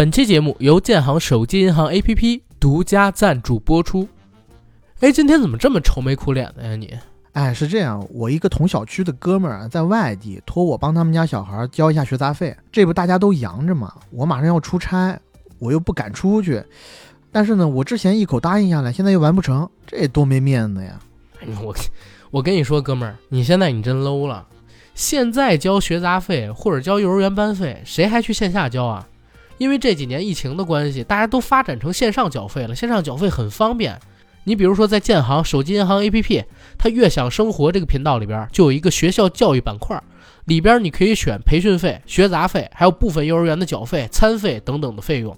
[0.00, 4.08] 本期节目由建行手机银行 APP 独家赞助播出。
[5.00, 6.96] 哎，今天怎么这么愁眉苦脸的呀你？
[7.32, 15.20] 哎，是这样，我一个同小区的哥们儿啊，在外地托我帮他们家小孩交一下学杂费，这不大家都阳着嘛，我马上要出差，
[15.58, 16.64] 我又不敢出去，
[17.30, 20.98] 但是呢，我之前一口答应下来，现在又完不成，这多没面子呀！
[21.62, 21.76] 我
[22.30, 24.46] 我跟你说，哥们儿，你现在你真 low 了。
[24.94, 29.06] 现在交学杂费或者交幼儿园班费，谁还去线下交啊？
[29.60, 34.00] 因为这几年疫情的关系，大家都发展成线上缴费了，线上缴费很方便。
[34.44, 36.44] 你比如说，在建行手机银行 APP，
[36.78, 40.02] 它悦享生活这个频道里边就有一个学校教育板块，
[40.46, 45.36] 里边你可以选培训费、学杂费，还有部分幼儿园的缴费、餐费等等的费用，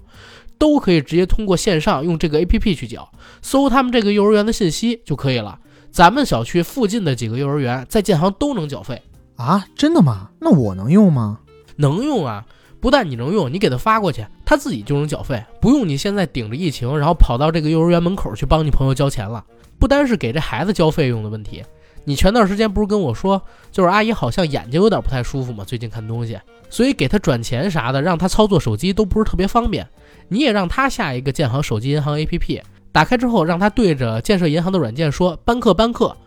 [0.57, 3.11] 都可以直接通过线上用这个 APP 去缴，
[3.41, 5.59] 搜他们这个幼儿园的信息就可以了。
[5.91, 9.01] 咱们小区附近的几个幼儿园在建行都能缴费
[9.35, 9.67] 啊？
[9.75, 10.29] 真的吗？
[10.39, 11.39] 那我能用吗？
[11.75, 12.45] 能用啊。
[12.83, 19.41] 不但你能用，你给他发过去，他自己就能缴费，不用你现在顶着疫情，然后跑到这个幼儿园门口去帮你朋友交钱了。
[19.79, 21.63] 不单是给这孩子交费用的问题，
[22.03, 26.37] 你前段时间不是跟我说，就是阿姨好像眼睛有点不太舒服嘛，最近看东西，
[26.69, 29.87] 所以给他转钱啥的，让他操作手机都不是特别方便。
[30.27, 36.17] 你也让他下一个建行手机银行 APP，打开之后让他对着建设银行的软件说“班课班课”，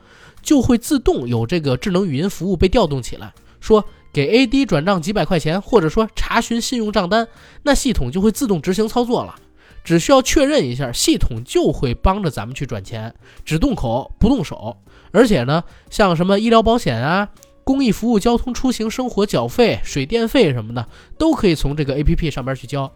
[0.40, 3.84] 就会自动有这个智能语音服务被调动起来，说。
[4.16, 7.28] 给 AD 转账几百块钱，或者说查询信用账单，
[7.64, 9.34] 那系统就会自动执行操作了。
[9.84, 13.14] 只需要确认一下，系统就会帮着咱们去转钱，
[13.44, 14.78] 只动口不动手。
[15.12, 17.28] 而且呢，像什么医疗保险啊、
[17.62, 22.90] 公益服务、交通出行、生活缴费、水电费什么的，都可以从这个 APP 上边去交。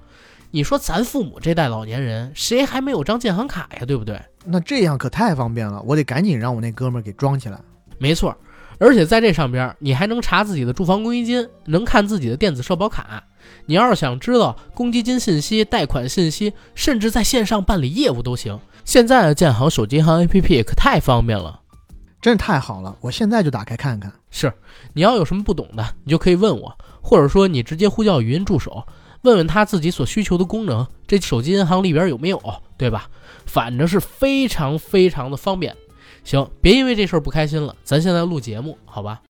[0.53, 3.85] 你说咱父母这代老年人，谁还没有张建行卡呀？
[3.87, 4.19] 对不对？
[4.47, 7.61] 那这样可太方便了，我得赶紧让我那哥们儿给装起来。
[7.99, 8.35] 没错。
[8.81, 13.23] 而且在这上边，你还能查自己的住房公积金，能看自己的电子社保卡。
[13.67, 18.59] 你要是想知道公积金信息、贷款信息，甚至在线上办理业务都行。
[18.85, 21.61] 现在建行手机银行 APP 可太方便了，
[22.23, 22.97] 真是太好了！
[23.03, 24.11] 我现在就打开看看。
[24.31, 24.53] 是，
[24.95, 28.85] 你要有什么不懂的，你就可以问我，或者说你直接呼叫语音助手，
[29.23, 32.41] 问问他自己所需求的功能，这手机银行里边有没有，
[32.79, 33.09] 对吧？
[33.45, 35.77] 反正是非常非常的方便。
[36.23, 39.23] 行，别因为这事儿不开心了，咱现在录节目，好吧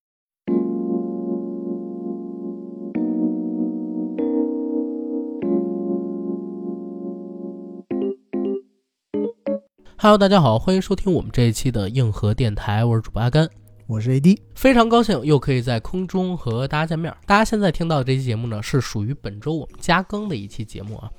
[9.97, 13.49] ？Hello，大家好，欢迎收听我们这一期的硬核电台，我是主播阿甘，
[13.87, 17.15] 我是 AD，非常高兴又可以在空中和大家见面。
[17.25, 21.11] 大家现在听到的这期节目呢，是属于本周我们加更的一期节目啊。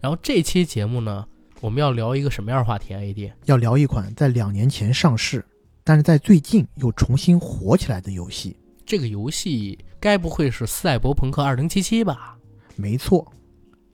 [0.00, 1.26] 然后这期节目呢。
[1.62, 5.44] 我们要聊一个什么样的话题？AD 要聊一款在两年前上市，
[5.84, 8.56] 但是在最近又重新火起来的游戏。
[8.84, 12.36] 这个游戏该不会是《赛博朋克2077》吧？
[12.74, 13.24] 没错，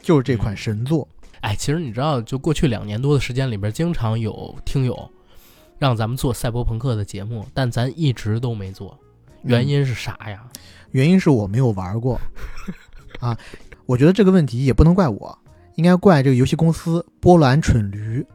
[0.01, 1.07] 就是这款神作。
[1.43, 5.13] 哎，其实你知道，就过去两年多的时间里边，经常有听友
[5.77, 8.99] 让咱们做赛博朋克的节目，但咱一直都没做。
[9.43, 10.43] 原因是啥呀？
[10.93, 12.19] 原因是我没有玩过。
[13.21, 13.37] 啊，
[13.85, 15.39] 我觉得这个问题也不能怪我。
[15.79, 18.27] 应该怪这个游戏公司波兰蠢驴，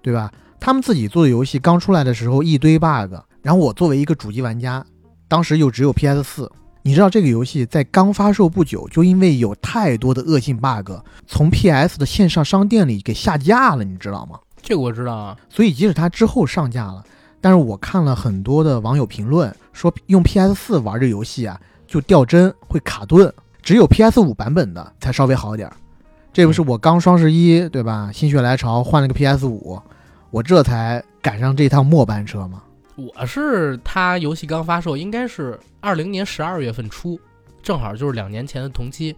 [0.00, 0.32] 对吧？
[0.58, 3.12] 他们自己做的游戏刚出来的时候一堆 bug，
[3.42, 4.82] 然后我作为一个主机玩家，
[5.28, 10.90] 当时又只有 PS 四，你知道这个游戏在刚发售不久就因为有太多的恶性 bug，
[11.26, 14.40] 从 PS 的线上商店里给下架了，你知道吗？
[14.62, 15.36] 这个我知道啊。
[15.50, 17.04] 所以即使它之后上架了，
[17.42, 23.30] 但是我看了很多的网友评论说，用 PS 四玩这游戏啊就掉帧会卡顿，
[23.62, 25.70] 只有 PS 五版本的才稍微好点。
[26.36, 28.10] 这不是我刚双十一对吧？
[28.12, 29.80] 心血来潮换了个 PS 五，
[30.30, 32.62] 我这才赶上这趟末班车嘛。
[32.94, 37.18] 我是他游戏刚发售，应该是二零年十二月份出，
[37.62, 39.16] 正好就是两年前的同期。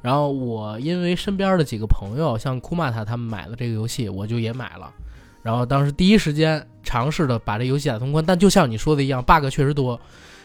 [0.00, 4.88] 然后我因为身边的几个朋友，像库玛塔他们买了这个游戏，我就也买了。
[5.42, 10.00] 然后当时第一时间尝试的把这游戏打通关，但就像你说的一样，bug 确实多。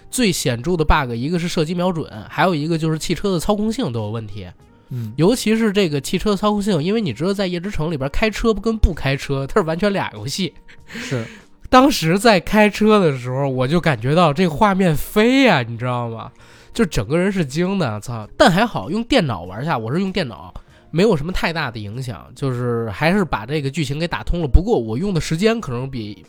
[0.09, 4.47] 最显著的 bug 一个是射击瞄准，还有一个就是汽车的操控性都有问题。
[4.89, 10.53] 嗯，尤其是这个汽车操控性，因为你知道，在夜之城里边开车不跟不开车，它是完全俩游戏。
[10.87, 11.25] 是，
[11.69, 16.31] 当时在开车的时候，我就感觉到这个画面飞呀，你知道吗？
[16.73, 18.27] 就整个人是惊的，操！
[18.37, 20.53] 但还好用电脑玩下，我是用电脑，
[20.91, 24.47] 没有什么太大的影响，就是还是把这个剧情给打通了。
[24.47, 26.25] 不过我用的时间可能比。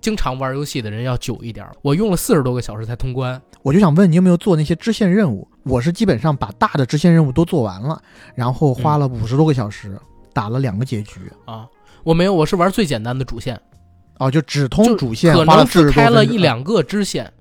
[0.00, 3.40] 经常玩游戏的人要久一点，我用了四十多个小时才通关。
[3.62, 5.46] 我就想问你有没有做那些支线任务？
[5.64, 8.02] 我是基本上把大的支线任务都做完了，
[8.34, 9.98] 然后花了五十多个小时
[10.32, 11.66] 打了两个结局啊。
[12.04, 13.60] 我没有，我是玩最简单的主线，
[14.18, 17.32] 哦，就只通主线，可能只开了一两个支线，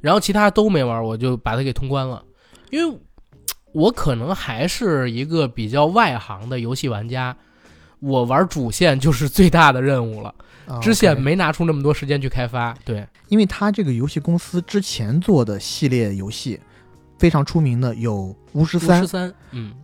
[0.00, 2.22] 然后其他都没玩，我就把它给通关了。
[2.70, 2.98] 因为
[3.72, 7.34] 我可能还是一个比较外行的游戏玩家，
[8.00, 10.34] 我玩主线就是最大的任务了，
[10.66, 12.76] 啊支线没拿出那么多时间去开发。
[12.84, 16.60] 对，因为它这个游戏公司之前做的系列游戏
[17.20, 18.14] 非常出名的有
[18.54, 19.74] 《巫师巫三师》，三，嗯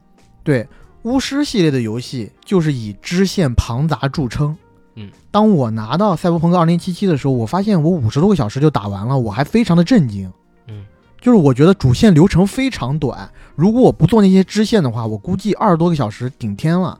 [0.42, 0.66] 对，
[1.02, 4.56] 巫师系列的游戏就是以支线庞杂著称。
[4.94, 10.32] 嗯，当我拿到《赛博朋克2077》的时候，我发现我五十多个小时就打完了，我还非常的震惊。
[10.68, 10.86] 嗯，
[11.20, 16.98] 就是我觉得主线流程非常短，如果我不做那些支线的话，我估计二十多个小时顶天了。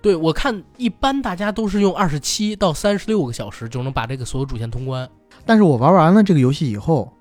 [0.00, 5.06] 对，我看一般大家都是用二十七到三十六个小时就能把这个所有主线通关。
[5.44, 7.12] 但是我玩完了这个游戏以后，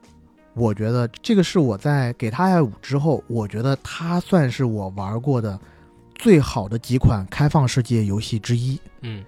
[0.58, 5.58] 我觉得这个是我在给他爱五之后，我觉得它算是我玩过的
[6.16, 8.80] 最好的几款开放世界游戏之一。
[9.02, 9.24] 嗯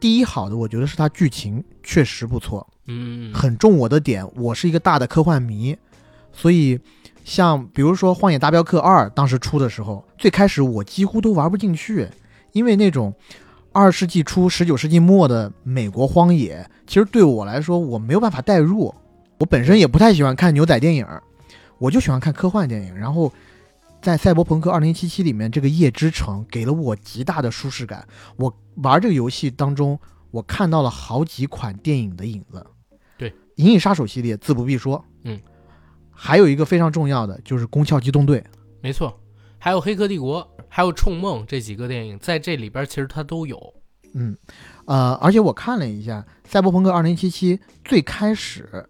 [0.00, 4.24] 第一好的，我觉得是它剧情确实不错，嗯，很中我的点。
[4.36, 5.76] 我是一个大的科幻迷，
[6.32, 6.78] 所以
[7.24, 12.08] 像比如说《荒野大镖客二》当时出的时候，最开始我几乎都玩不进去，
[12.52, 13.12] 因为那种
[13.72, 18.94] 二十世纪初、十九世纪末的美国荒野，其实对我来说我没有办法代入。
[19.38, 21.06] 我本身也不太喜欢看牛仔电影，
[21.78, 22.94] 我就喜欢看科幻电影。
[22.96, 23.32] 然后
[24.02, 28.06] 在《赛博朋克2077》里面，这个夜之城给了我极大的舒适感。
[28.36, 29.98] 我玩这个游戏当中，
[30.30, 32.64] 我看到了好几款电影的影子。
[33.16, 35.04] 对，《银翼杀手》系列自不必说。
[35.22, 35.38] 嗯，
[36.10, 38.40] 还有一个非常重要的就是《攻壳机动队》。
[38.80, 39.20] 没错，
[39.58, 43.74] 还有《黑客帝国》，还有《冲梦》这几个电影，在这里边其实它都有。
[44.14, 44.36] 嗯，
[44.86, 48.88] 呃，而且我看了一下《赛博朋克2077》，最开始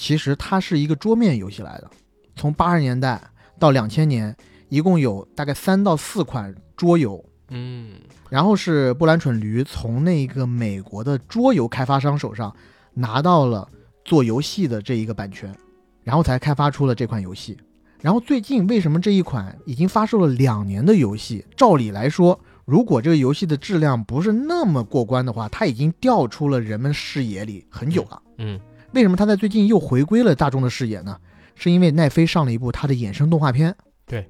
[0.00, 1.90] 其实它是一个桌面游戏来的，
[2.34, 3.20] 从八十年代
[3.58, 4.34] 到两千年，
[4.70, 7.22] 一共有大概三到四款桌游。
[7.50, 7.90] 嗯
[8.30, 12.54] 然后是波兰蠢驴从那个美国的桌游开发商手上
[12.94, 13.68] 拿到了
[14.02, 15.54] 做游戏的这一个版权，
[16.02, 17.58] 然后才开发出了这款游戏。
[18.00, 28.22] 然后最近为什么这一款已经发售了两年的游戏，照理来说，如果这个游戏的质量不是那么过关的话，它已经掉出了人们视野里很久了。
[28.38, 28.58] 嗯，
[28.92, 31.16] 为什么他在最近又回归了大众的视野呢？
[31.54, 33.70] 是因为奈飞上了一部他的衍生动画片。
[34.06, 34.28] 《对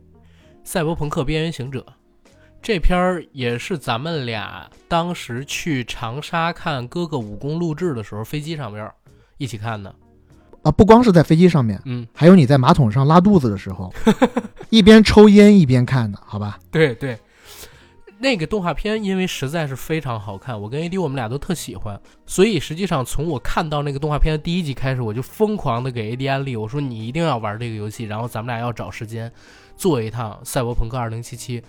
[0.64, 1.80] 赛博朋克：边缘行者》
[2.60, 8.90] 这片儿也是咱们俩当时去长沙看哥哥武功录制的时候，飞机上边
[9.38, 9.94] 一起看的。
[10.62, 13.90] 啊，不光是在飞机上面，嗯，还有你在马桶上拉肚子的时候，
[14.68, 16.58] 一边抽烟一边看的，好吧？
[16.70, 17.18] 对对，
[18.22, 29.32] 那个动画片因为实在是非常好看，我跟 AD 我们俩都特喜欢，所以实际上从我看到那个动画片的第一集开始，我就疯狂的给 AD 安利，我说你一定要玩这个游戏，然后咱们俩要找时间
[29.74, 31.60] 做一趟《赛博朋克2077》。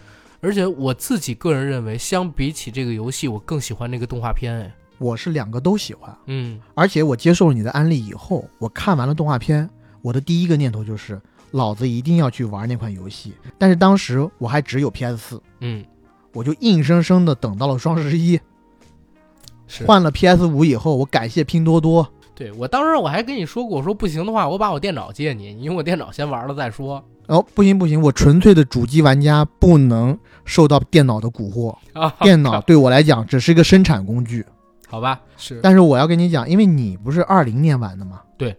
[0.42, 4.54] 而且我自己个人认为，相比起这个游戏，我更喜欢那个动画片。
[4.54, 9.70] 哎，我是两个都喜欢，嗯，而且我接受了你的安利以后，我看完了动画片，
[10.02, 11.22] 我的第一个念头就是，
[11.52, 13.36] 老子一定要去玩那款游戏。
[13.58, 15.86] 但是当时我还只有 PS 四，嗯，
[16.34, 18.40] 我就硬生生的等到了双十一，
[19.86, 22.08] 换了 PS 五以后，我感谢拼多多。
[22.34, 27.04] 对我当时我还跟你说过，我说不行的话，我把我电脑借你，你用我电脑先玩了再说。
[27.28, 34.46] 哦，不行不行，我纯粹的主机玩家不能受到电脑的蛊惑， 啊，电脑对我来讲只是一个生产工具。
[34.88, 38.22] 好吧，是，但是我要跟你讲，因为你不是二零年玩的吗？
[38.38, 38.58] 对，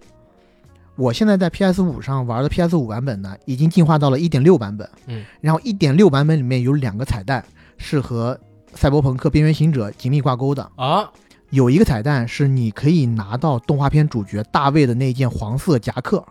[0.96, 4.88] 我现在在 PS 五上玩的 PS 五版本呢，已经进化到了一点六版本。
[5.06, 7.44] 嗯，然后一点六版本里面有两个彩蛋
[7.82, 8.40] 是和
[8.78, 10.70] 《赛博朋克：边缘行者》紧密挂钩的。
[10.76, 11.10] 啊，
[11.50, 16.24] 有一个彩蛋是你可以拿到动画片主角大卫的那件黄色夹克，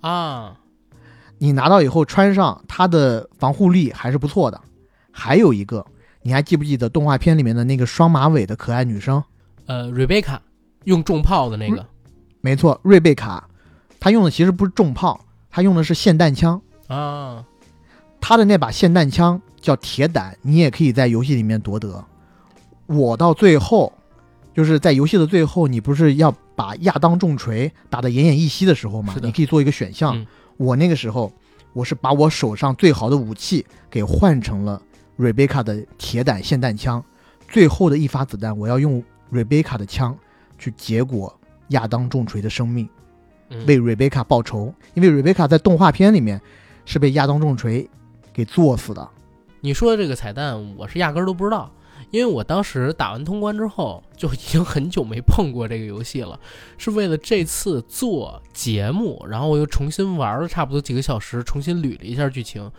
[0.00, 0.56] 啊，
[1.36, 4.58] 你拿到以后穿上，它的防护力还是不错的。
[5.10, 5.84] 还有一个，
[6.22, 9.22] 你还记不记得动画片里面的那个双马尾的可爱女生？
[9.66, 10.40] 呃，瑞贝卡
[10.84, 11.84] 用重炮的那个
[12.40, 13.48] 没错，瑞贝卡，
[14.00, 15.20] 她用的其实不是重炮，
[15.50, 16.62] 她用的是霰弹枪。
[16.86, 17.44] 啊，
[18.20, 22.02] 她的那把霰弹枪叫铁胆，你也可以在游戏里面夺得。
[22.86, 23.92] 我到最后，
[24.54, 29.20] 就是在游戏的最后，你不是要把亚当重锤打得奄奄一息的时候吗是？
[29.20, 30.16] 的你可以做一个选项。
[30.16, 31.30] 嗯我那个时候，
[31.74, 34.80] 我是把我手上最好的武器给换成了
[35.16, 37.04] 瑞贝卡的铁胆霰弹枪，
[37.46, 40.16] 最后的一发子弹，我要用瑞贝卡的枪
[40.58, 42.88] 去结果亚当重锤的生命。
[43.50, 46.40] 嗯为瑞贝卡报仇，因为瑞贝卡在动画片里面
[46.86, 47.86] 是被亚当重锤
[48.32, 49.08] 给作死的。
[49.60, 51.70] 你说的这个彩蛋，我是压根儿都不知道，
[52.10, 56.38] 因为我当时打完通关之后，就已经很久没碰过这个游戏了，
[56.76, 62.70] 是为了这次做节目，然后我又重新玩了差不多几个小时，重新捋了一下剧情。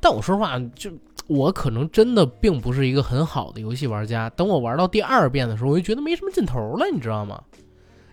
[0.00, 0.90] 但我说实话，就
[1.26, 4.30] 我可能真的并不是一个很好的游戏玩家。
[4.30, 7.42] 等我玩到第二遍的时候，我就觉得没什么劲头了，你知道吗？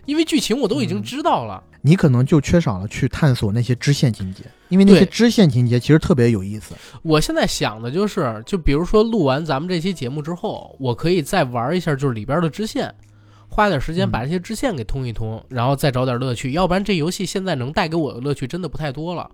[0.04, 1.62] 因为剧情我都已经嗯知道了。
[1.88, 6.74] 你可能就缺少了去探索那些支线情节，因为那些支线情节其实特别有意思。
[7.02, 12.94] 我现在想的就是，就比如说录完咱们这期节目之后，我可以再玩一下，就是里边的支线，
[13.48, 16.52] 花点时间嗯把这些支线给通一通，然后再找点乐趣。
[16.52, 19.30] 要不然这游戏现在能带给我的乐趣真的不太多了。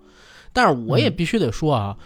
[0.52, 1.96] 但是我也嗯必须得说啊，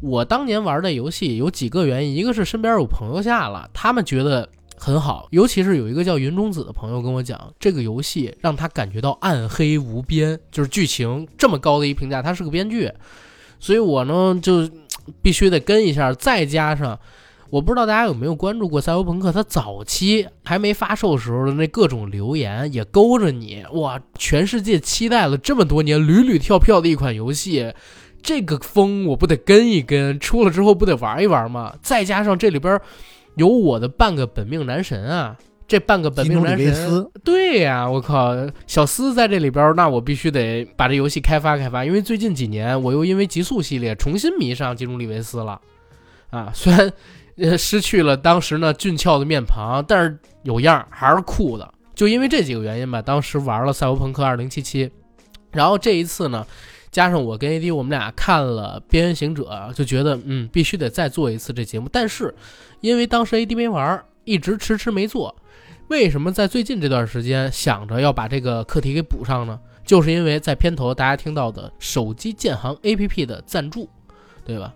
[0.00, 4.48] 我当年玩的游戏有几个原因，一个是身边有朋友下了，他们觉得
[4.84, 12.90] 很好，尤其是有一个叫云中子的朋友跟我讲，这个游戏让他感觉到暗黑无边，就是剧情这么高的一评价，他是个编剧，
[13.60, 14.68] 所以我呢就
[15.22, 16.98] 必须得跟一下，再加上。
[17.48, 24.00] 我不知道大家有没有关注过赛博朋克，它早期还没发售时候的那各种留言，也勾着你哇！
[24.18, 27.72] 全世界期待了这么多年，屡屡跳票的一款游戏，
[28.20, 31.72] 这个风我不得跟一跟，出了之后不得玩一玩吗？
[31.82, 32.80] 再加上这里边
[33.36, 35.36] 有我的半个本命男神啊，
[35.66, 38.34] 这半个本命男神，对呀、我靠，
[38.66, 45.60] 小斯在这里边，那我必须得把这游戏开发开发，因为最近几年我又因为极速系列重新迷上金努里维斯了，
[46.30, 46.92] 啊， 虽然
[47.36, 51.72] 呃失去了当时呢俊俏的面庞，但是有样儿还是酷的。
[51.94, 54.62] 就因为这几个原因吧，当时玩了《赛博朋克2077》，
[55.52, 56.44] 然后这一次呢，
[56.92, 61.88] 加上我跟 AD 我们俩看了《边缘行者》，就觉得嗯必须得再做一次这节目。
[61.90, 62.32] 但是
[62.80, 65.34] 因为当时 AD 没玩，一直迟迟没做。
[65.88, 69.58] 为什么在最近这段时间想着要把这个课题给补上呢？
[69.84, 73.88] 就是因为在片头大家听到的手机建行 APP 的赞助，
[74.44, 74.72] 对吧？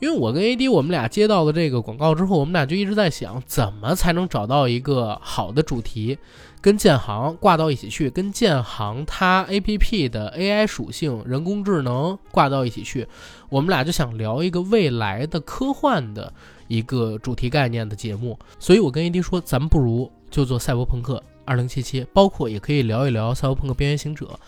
[0.00, 6.18] 因为我跟 AD 我们俩接到了这个广告之后，我们俩就一直在想，怎么才能找到一个好的主题，
[6.60, 13.06] 跟建行挂到一起去，跟建行它 APP 的 AI 属性、人工智能挂到一起去。
[13.50, 16.32] 我们俩就想聊一个未来的科幻的
[16.68, 24.38] 一个主题概念的节目，所以我跟 AD 说，咱们不如就做赛博朋克2077，包括也可以聊一聊赛博朋克边缘行者，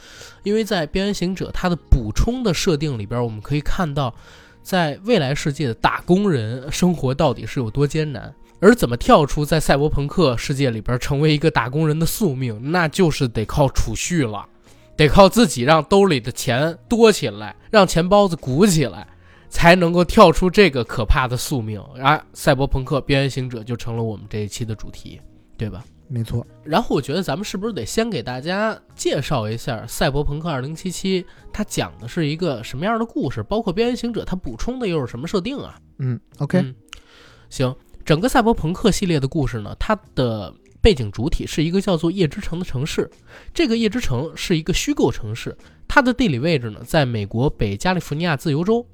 [0.44, 4.14] 因为在边缘行者它的补充的设定里边，我们可以看到，
[4.62, 8.32] 在未来世界的打工人生活到底是有多艰难。
[8.60, 14.46] 而怎么跳出在赛博朋克世界里边成为一个打工人的宿命，那就是得靠储蓄了，
[14.96, 19.04] 得靠自己让兜里的钱多起来，让钱包子鼓起来，
[19.48, 21.80] 才能够跳出这个可怕的宿命。
[22.00, 25.20] 啊，赛博朋克边缘行者就成了我们这一期的主题，
[25.58, 25.82] 对吧？
[26.14, 30.76] 没错，然后我觉得咱们是不是得先给大家介绍一下《赛博朋克2077》，
[31.50, 35.80] 它讲的是一个什么样的故事，包括边缘行者它补充的又是什么设定啊？
[36.00, 36.74] 嗯，OK，、嗯，
[37.48, 43.10] 行，整个赛博朋克系列的故事呢，它的背景主体是一个叫做夜之城的城市。
[43.54, 45.56] 这个夜之城是一个虚构城市，
[45.88, 48.86] 它的地理位置呢，在美国北加利福尼亚自由州，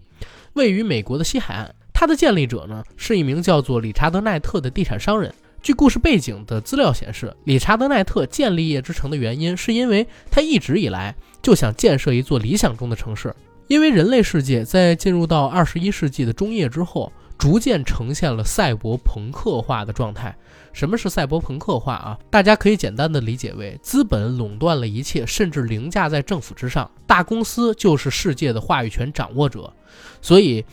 [0.52, 1.74] 位于美国的西海岸。
[1.92, 5.34] 它的建立者呢，是一名叫做理查德·奈特的地产商人。
[5.60, 13.34] 据故事背景的资料显示，理查德·奈特建立夜之城的原因，是因为他一直以来就想建设一座理想中的城市。
[13.66, 20.34] 因为人类世界在进入到二十一世纪的中叶之后，逐渐呈现了赛博朋克化的状态。
[20.72, 22.18] 什么是赛博朋克化啊？
[22.30, 29.70] 大家可以简单的理解为，资本垄断了一切，甚至凌驾在政府之上，大公司就是世界的话语权掌握者。
[30.22, 30.64] 所以，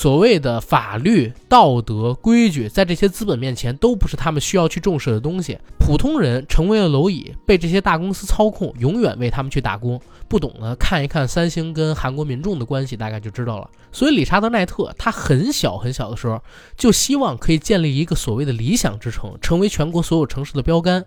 [0.00, 5.58] 所谓的法律、道德、规矩，在这些资本面前都不是他们需要去重视的东西。
[5.78, 10.00] 普通人成为了蝼蚁，被这些大公司操控，永远为他们去打工。
[10.26, 13.68] 不懂的看一看三星跟韩国民众的关系，大概就知道了。
[13.92, 16.42] 所以理查德·奈特他很小很小的时候
[16.78, 21.04] 就希望可以建立一个所谓的理想之城，成为全国所有城市的标杆。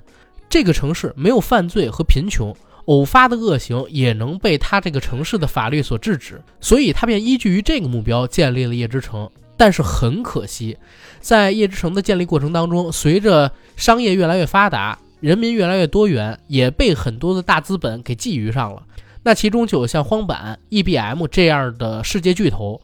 [0.48, 9.30] 这个城市没有犯罪和贫穷，偶发的恶行也能被他这个城市的法律所制止，所以他便依据于这个目标建立了夜之城。
[9.56, 10.78] 但是很可惜，
[11.20, 18.84] 在夜之城的建立过程当中，随着商业越来越发达，人民越来越多元，也被很多的大资本给觊觎上了。
[19.26, 22.82] 那其中就有像荒坂、EBM 这样的世界巨头，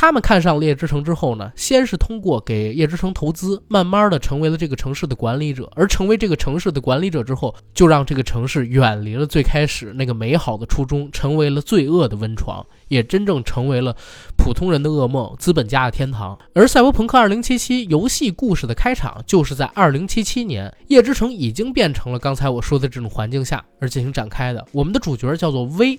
[0.00, 5.68] 他们看上了夜之城之后呢，先是通过给夜之城投资，慢慢的成为了这个城市的管理者。
[5.74, 13.96] 而成为这个城市的管理者之后，就让这个城市远离了最开始那个美好的初衷，成为了罪恶的温床，也真正成为了
[14.36, 16.38] 普通人的噩梦，资本家的天堂。
[16.54, 17.42] 而《赛博朋克2077》
[17.88, 24.64] 游戏故事的开场，就是在2077年，夜之城已经变成了刚才我说的这种环境下而进行展开的。
[24.70, 25.98] 我们的主角叫做威。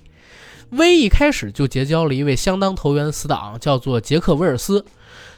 [0.72, 4.86] 威一开始就结交了一位相当投缘的死党，叫做杰克·威尔斯。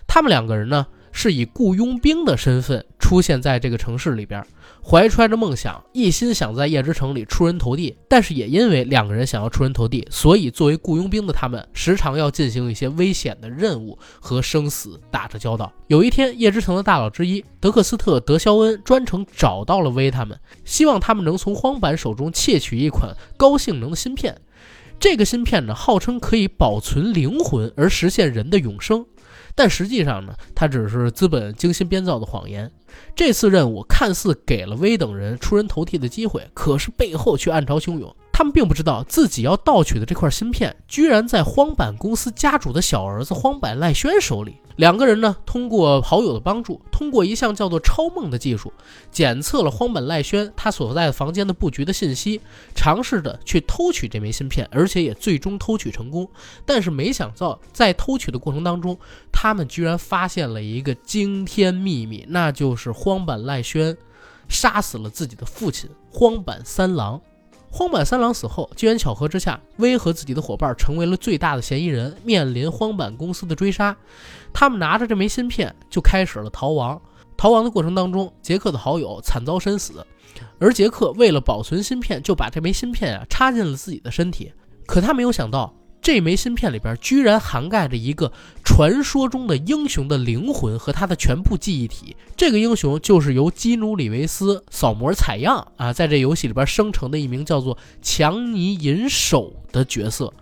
[0.08, 4.46] 他们两个人呢，是以雇佣兵的身份出现在这个城市里边，
[4.84, 7.98] 怀揣着梦想，一心想在夜之城里出人头地。
[8.10, 15.72] 但是也因为两个人想要出人头地，所以作为雇佣兵的他们，时常要进行一些危险的任务和生死打着交道。
[15.88, 24.42] 有一天，夜之城的大佬之一德克斯特·德肖恩专程找到了威他们，希望他们能从荒坂手中窃取一款高性能的芯片。
[25.02, 29.04] 这个芯片呢，号称可以保存灵魂而实现人的永生。
[29.56, 32.72] 但实际上呢，它只是资本精心编造的谎言。
[33.16, 38.16] 这次任务看似给了威等人出人头地的机会，可是背后却暗潮汹涌。
[38.42, 44.56] 他们并不知道自己要盗取的这块芯片，居然在荒坂公司家主的小儿子荒坂赖宣手里。
[44.78, 48.74] 两个人呢，通过好友的帮助，通过一项叫做“超梦”的技术，
[49.12, 52.42] 检测了荒坂赖宣他所在的房间的布局的信息，
[52.74, 56.28] 尝试着去偷取这枚芯片，而且也最终偷取成功。
[56.66, 58.98] 但是没想到，在偷取的过程当中，
[59.32, 63.96] 他们居然发现了一个惊天秘密，那就是荒坂赖宣
[64.50, 67.22] 杀死了自己的父亲荒坂三郎。
[67.74, 73.96] 荒坂三郎死后，机缘巧合之下，威和自己的伙伴成为了最大的嫌疑人，面临荒坂公司的追杀。
[74.54, 77.02] 他们拿着这枚芯片就开始了逃亡。
[77.38, 80.06] 逃亡的过程当中，杰克的好友惨遭身死，
[80.60, 84.52] 而杰克为了保存芯片，就把这枚芯片啊插进了自己的身体。
[84.86, 85.74] 可他没有想到。
[86.02, 88.32] 这枚芯片里边居然涵盖着一个
[88.64, 92.16] 传说中的英雄的灵魂和他的全部记忆体。
[92.36, 100.34] 这个英雄就是由基努里维斯扫模采样啊，在这游戏里边生成的一名叫做强尼银手的角色。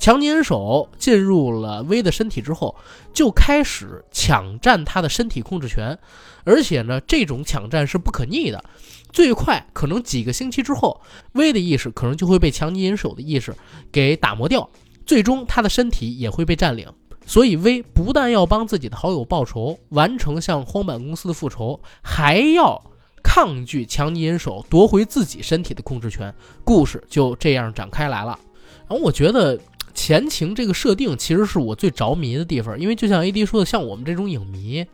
[0.00, 2.76] 强尼银手进入了威的身体之后，
[3.12, 5.98] 就开始抢占他的身体控制权，
[6.44, 8.64] 而且呢，这种抢占是不可逆的。
[9.12, 11.00] 最快可能几个星期之后，
[11.32, 13.54] 威的意识可能就会被强尼银手的意识
[13.90, 14.68] 给打磨掉。
[15.08, 16.86] 最终，他的身体也会被占领，
[17.24, 22.78] 所以威不但要帮自己的好友报仇，完成向荒坂公司的复仇，还要
[23.22, 26.32] 抗拒强尼银手夺回自己身体的控制权。
[26.62, 28.38] 故事就这样展开来了。
[28.86, 29.58] 然后我觉得
[29.94, 34.84] 前情这个设定其实是我最着迷的地方，因为就像 AD 说的，像我们这种影迷，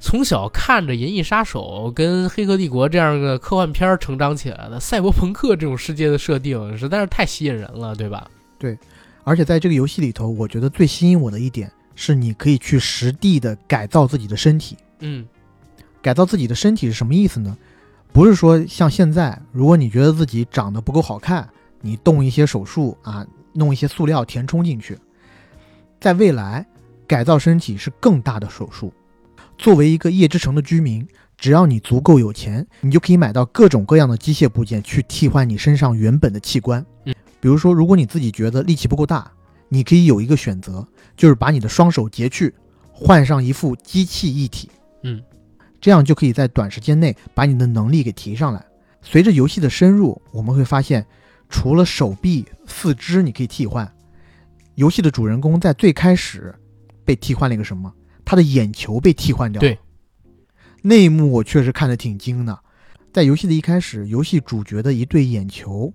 [0.00, 8.28] 从小看着《银翼杀手》跟《黑客帝国》这样的科幻片成长起来的，赛博朋克这种世界的设定实在是太吸引人了，对吧？
[8.58, 8.76] 对。
[9.26, 14.76] 而且在这个游戏里头，我觉得最吸引我的一点是，你可以去实地的改造自己的身体。
[15.00, 15.26] 嗯，
[16.00, 17.58] 改造自己的身体是什么意思呢？
[18.12, 21.48] 不是说像现在，如果你觉得自己长得不够好看，
[21.80, 24.96] 你动一些手术啊，弄一些塑料填充进去。
[26.00, 26.64] 在未来，
[27.08, 28.92] 改造身体是更大的手术。
[29.58, 31.04] 作为一个夜之城的居民，
[31.36, 36.86] 只要你足够有钱，你就可以买到各种各样的机械部件去替换你身上原本的器官。
[37.36, 37.40] 嗯。
[37.40, 39.30] 比如说，如果你自己觉得力气不够大，
[39.68, 42.54] 你可以有一个选择，就是把你的双手截去，
[42.90, 44.70] 换上一副机器一体，
[45.02, 45.22] 嗯，
[45.80, 48.64] 这样就可以在短时间内把你的能力给提上来。
[49.02, 51.06] 随着游戏的深入，我们会发现，
[51.48, 53.92] 除了手臂、四肢你可以替换，
[54.74, 56.54] 游戏的主人公在最开始
[57.04, 57.92] 被替换了一个什么？
[58.24, 59.68] 他的眼球被替换掉了。
[59.68, 59.78] 对，
[60.82, 62.58] 那一幕我确实看得挺惊的。
[63.12, 65.92] 在游戏的一开始，游戏主角的一对眼球。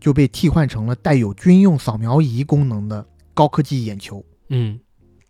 [0.00, 4.24] 就被替换成了带有军用扫描仪功能的高科技眼球。
[4.48, 4.80] 嗯，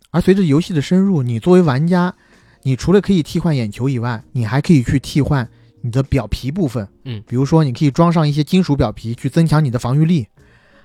[0.09, 2.15] 而随着游戏的深入，你作为玩家，
[2.63, 5.47] 你除了可以替换眼球以外，你还可以去替换
[5.81, 6.87] 你的表皮部分。
[7.05, 10.25] 嗯，比如说你可以装上一些金属表皮去增强你的防御力，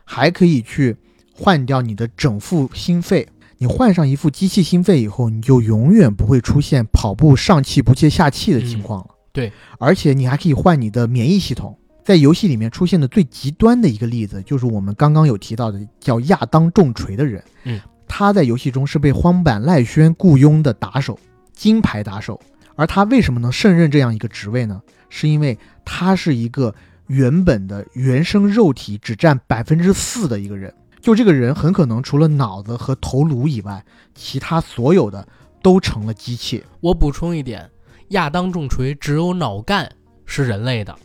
[0.04, 0.96] 还可以去
[1.34, 3.26] 换掉你的整副心肺。
[3.58, 9.14] 你换上一副机器心肺以后，你就永远不会出现跑步上气不接下气的情况了。
[9.32, 11.78] 对，而且你还可以换你的免疫系统。
[12.06, 17.42] 在游戏里面出现的最极端的一个例子，就是我们刚刚有提到的叫亚当重锤的人。
[17.64, 21.18] 嗯，他在游戏中是被荒坂赖宣雇佣的打手，
[21.52, 22.40] 金牌打手。
[22.76, 24.80] 而他为什么能胜任这样一个职位呢？
[25.08, 26.72] 是因为他是一个
[27.08, 30.72] 原本的原生肉体只占百分之四的一个人。
[31.00, 35.26] 就这个人很可能除了脑子和头颅以外，其他所有的
[35.60, 36.62] 都成了机器。
[36.80, 37.68] 我补充一点，
[38.10, 39.90] 亚当重锤只有脑干
[40.24, 40.96] 是人类的。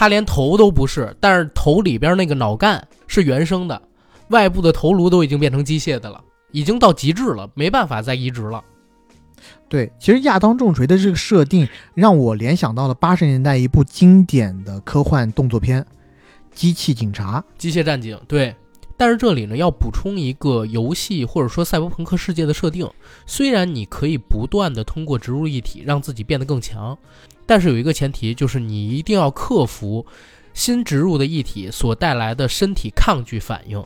[0.00, 3.82] 他连头都不是，但是头里边那个脑干是原生的，
[4.30, 6.18] 外部的头颅都已经变成机械的了，
[6.52, 8.64] 已经到极致了，没办法再移植了。
[9.68, 15.82] 对，其实亚当重锤的这个设定让我联想到了八十年代一部经典的科幻动作片
[16.54, 18.16] 《机器警察》《机械战警》。
[18.26, 18.56] 对，
[18.96, 22.88] 但是这里呢要补充一个游戏或者说赛博朋克世界的设定，
[23.26, 26.96] 虽然你可以不断的通过植入一体让自己变得更强。
[27.50, 30.06] 但是有一个前提，就是你一定要克服
[30.54, 33.82] 新植入的异体所带来的身体抗拒反应，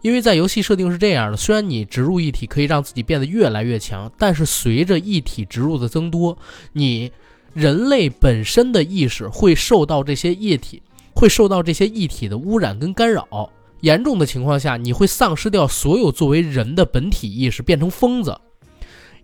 [0.00, 6.38] 因为在游戏设定是这样的：虽然你植入异体可以让自己变得越来越强，但是随着异体植入的增多，
[6.72, 7.10] 你
[7.52, 10.80] 人类本身的意识会受到这些液体，
[11.12, 13.50] 会受到这些液体的污染跟干扰。
[13.80, 18.38] 严重的情况下，你会丧失掉所有作为人的本体意识，变成疯子。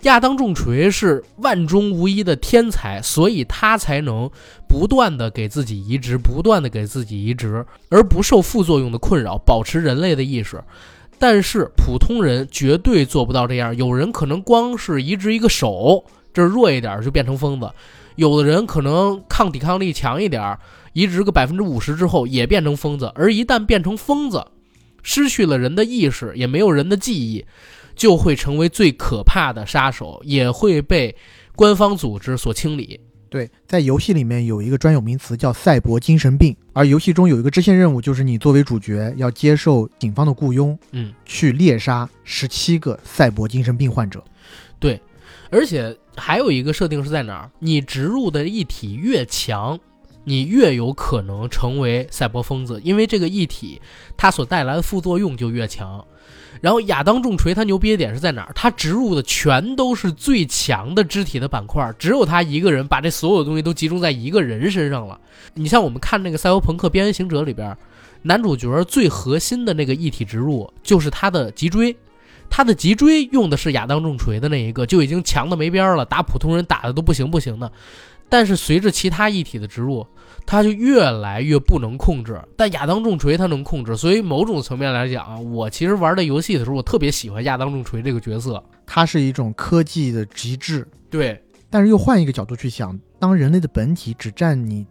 [0.02, 4.30] 亚当重锤是万中无一的天才，所以他才能
[4.68, 10.62] 不断的给自己移植，不断的给自己移植，而不受副作用的困扰，保持人类的意识。
[11.18, 13.74] 但是普通人绝对做不到这样。
[13.74, 16.04] 有人可能光是移植一个手，
[16.34, 17.66] 这弱一点就变成疯子；
[18.16, 20.58] 有的人可能抗抵抗力强一点，
[20.92, 23.10] 移植个百分之五十之后也变成疯子。
[23.14, 24.44] 而一旦变成疯子，
[25.02, 27.46] 失去了人的意识，也没有人的记忆。
[27.96, 31.16] 就会成为最可怕的杀手，也会被
[31.56, 33.00] 官方组织所清理。
[33.28, 44.22] 对，在游戏里面有一个专有名词叫“赛博精神病”，而游戏中有一个支线任务，就是你作为主角要接受警方的雇佣，嗯，去猎杀十七个赛博精神病患者。
[44.78, 45.00] 对，
[45.50, 47.50] 而且还有一个设定是在哪儿？
[47.58, 49.78] 你植入的异体越强，
[50.22, 53.82] 你越有可能成为赛博疯子，因为这个异体
[54.16, 56.02] 它所带来的副作用就越强。
[56.60, 58.52] 然后亚当重锤他牛逼的点是在哪儿？
[58.54, 65.18] 他植入的全都是最强的肢体的板块，只有他一个人把这所有东西都集中在一个人身上了。
[65.54, 67.76] 你像我们看那个《赛博朋克：边缘行者》里边，
[68.22, 71.96] 男主角最核心的那个一体植入就是他的脊椎，
[72.50, 77.70] 他的脊椎用的是亚当重锤的那一个，就已经强的没边儿了，打普通人打的都不行不行的。
[78.28, 80.06] 但是随着其他异体的植入，
[80.44, 90.86] 它就越来越不能控制，但亚当重锤它能控制，所以某种层面来讲，我其实玩的游戏的时候，我特别喜欢亚当重锤这个角色，它是一种科技的极致。
[91.10, 94.86] 对，但是又换一个角度去想，当人类的本体只占你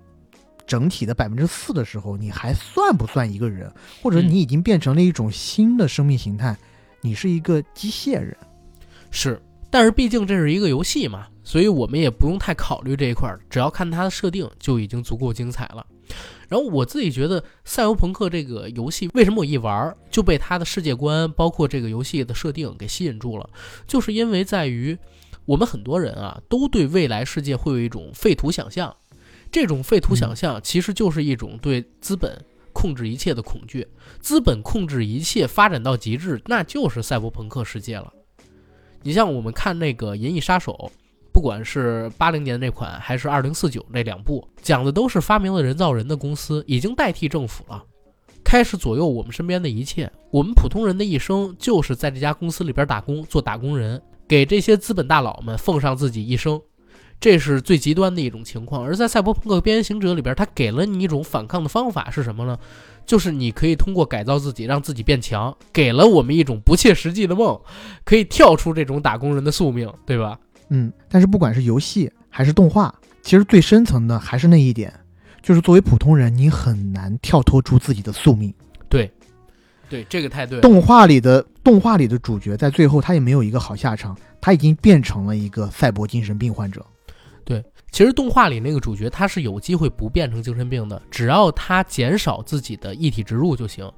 [0.65, 3.71] 整体的百分之四的时候，你还算不算一个人？
[4.01, 6.55] 或者你已经变成了一种新的生命形态，
[7.01, 8.35] 你是一个机械人？
[9.11, 9.41] 是，
[9.75, 11.27] 但是毕竟这是一个游戏嘛。
[11.43, 15.85] 所以我们也不用太考虑这一块儿，只要看它的设定就已经足够精彩了。
[16.47, 23.49] 然后我自己觉得《赛博朋克》这个游戏为什么我一玩就被它的世界观，包括这个游戏的设定给吸引住了，
[23.85, 24.97] 就是因为在于
[25.43, 28.95] 我们很多人啊都对未来世界会有一种废土想象，
[29.51, 33.85] 这种废土想象其实就是一种对资本控制一切的恐惧，
[34.21, 38.11] 资本控制一切发展到极致，那就是赛博朋克世界了。
[39.05, 40.73] 你像我们看那个《银翼杀手》。
[41.31, 47.83] 不管是八零年那款还是二零四九那两部，讲的都是发明了人造人的公司已经代替政府了，
[48.41, 50.09] 开始左右我们身边的一切。
[50.31, 56.57] 我们普通人的一生就是在这家公司里边打工，做打工人，给这些资本大佬们奉上自己一生，
[57.19, 58.83] 这是最极端的一种情况。
[58.83, 62.57] 而在《赛博朋克：边缘行者》里边，他给了你一种反抗的方法是什么呢？
[63.05, 67.59] 就是你可以通过改造自己，让自己变强，给了我们一种不切实际的梦，
[68.03, 70.39] 可以跳出这种打工人的宿命，对吧？
[70.69, 74.91] 嗯，但是不管是游戏还是动画，其实最深层的还是那一点，
[75.43, 78.51] 就是作为普通人，你很难跳脱出自己的宿命。
[78.89, 79.11] 对，
[79.87, 80.59] 对，这个太对。
[80.61, 86.83] 动画里的动画里的主角在最后他也没有一个好下场，他已经变成了一个赛博精神病患者。
[87.95, 93.89] 对，其实动画里那个主角他是有机会不变成精神病的，只要他减少自己的异体植入就行。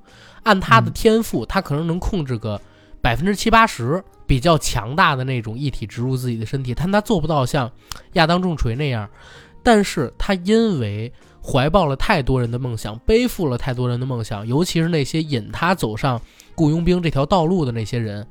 [0.44, 2.62] 按他的天赋，他可能能控制个
[3.02, 4.04] 百分之七八十。
[4.28, 7.72] 比较强大的那种异体植入自己的身体，但他做不到像
[8.16, 9.10] 亚当重锤那样。
[9.64, 11.10] 但是他因为
[11.42, 16.22] 怀抱了太多人的梦想，背负了太多人的梦想，尤其是那些引他走上
[16.56, 18.28] 雇佣兵这条道路的那些人，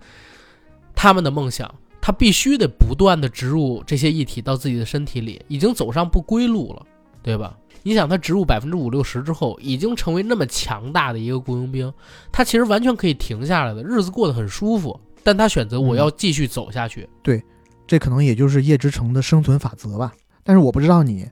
[0.94, 1.74] 他们的梦想，
[2.07, 6.87] 他必须得不断的植入这些异体到自己的身体里，已经走上不归路了，
[7.21, 7.59] 对吧？
[7.83, 11.92] 你想，他植入百分之五六十之后，已经成为那么强大的一个雇佣兵，
[12.31, 14.97] 他其实完全可以停下来的，日子过得很舒服。
[15.25, 17.42] 但他选择我要继续走下去，对，
[17.88, 20.12] 这可能也就是叶之城的生存法则吧。
[20.45, 21.27] 但是我不知道你，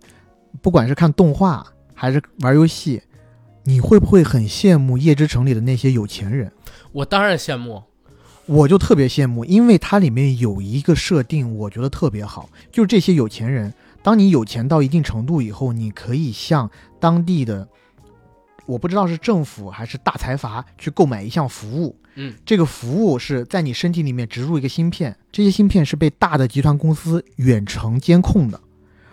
[0.61, 3.01] 不管是看动画还是玩游戏，
[3.63, 6.51] 你会不会很羡慕叶之城里的那些有钱人？
[6.91, 7.81] 我当然羡慕，
[8.47, 17.67] 我就特别羡慕，因为它里面有一个设定，我觉得特别好，就是这些有钱人，当你有钱到一定程度以后，你可以向当地的。
[18.67, 28.59] 我不知道是政府还是大财阀去购买一项服务，嗯，这个服务是在你身体里面植入一个芯片，这些芯片是被大的集团公司远程监控的，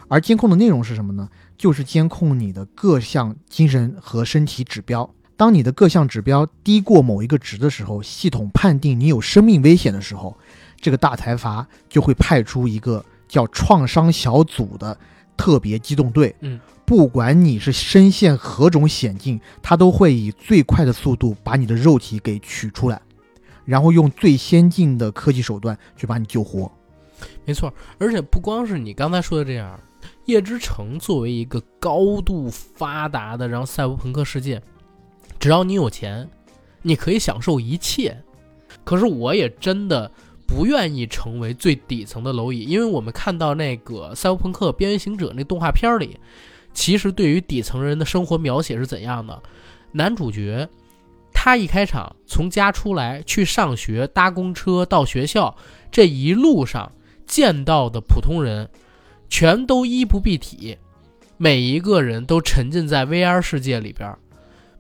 [0.08, 1.30] 而监控的内容是什么呢？
[1.58, 5.14] 就是监控你的各项精神和身体指标。
[5.42, 10.38] 当你的各项指标低过某一个值的时候，系统判定你有生命危险的时候，
[10.80, 14.96] 这个大财阀就会派出一个叫创伤小组的
[15.36, 16.60] 特别机动队，嗯。
[16.86, 23.02] 不管你是身陷何种险境，他都会以最快的速度把你的肉体给取出来，
[23.66, 26.72] 然后用最先进的科技手段去把你救活。
[27.46, 29.80] 没错，而且不光是你刚才说的这样，
[30.26, 34.62] 夜之城作为一个高度发达的，然后赛博朋克世界，
[35.42, 36.30] 只要你有钱，
[36.84, 38.16] 你可以享受一切。
[38.84, 40.10] 可是我也真的
[40.46, 46.20] 不愿意成为最底层的蝼蚁，因为我们看到那个《赛博朋克：边缘行者》那动画片里，
[46.76, 49.42] 其实对于底层人的生活描写是怎样的？
[49.94, 50.70] 男主角
[51.34, 55.58] 他一开场从家出来去上学，搭公车到学校，
[55.92, 56.92] 这一路上
[57.26, 58.70] 见到的普通人。
[59.28, 60.78] 全都衣不蔽体，
[61.38, 64.14] 每一个人都沉浸在 VR 世界里边，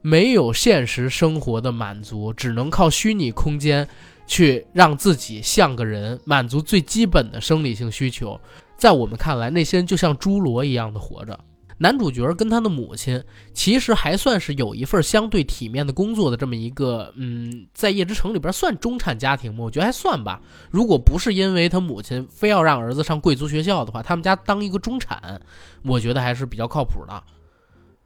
[0.01, 3.87] 没有现实生活的满足，只能靠虚拟空间
[4.25, 8.39] 去让自己像个人，满足最基本的生理性需求。
[8.77, 11.39] 在我们看来，那些人就像侏罗一样的活着。
[11.77, 13.23] 男主角跟他的母亲
[13.55, 19.63] 其实还算是有一份相对体面的工作的这么一个，嗯，在夜之城里边算中产家庭吗？
[19.63, 20.39] 我觉得还算吧。
[20.69, 25.41] 如果不是因为他母亲非要让儿子上贵族学校的话，他们家当一个中产，
[25.83, 27.23] 我觉得还是比较靠谱的，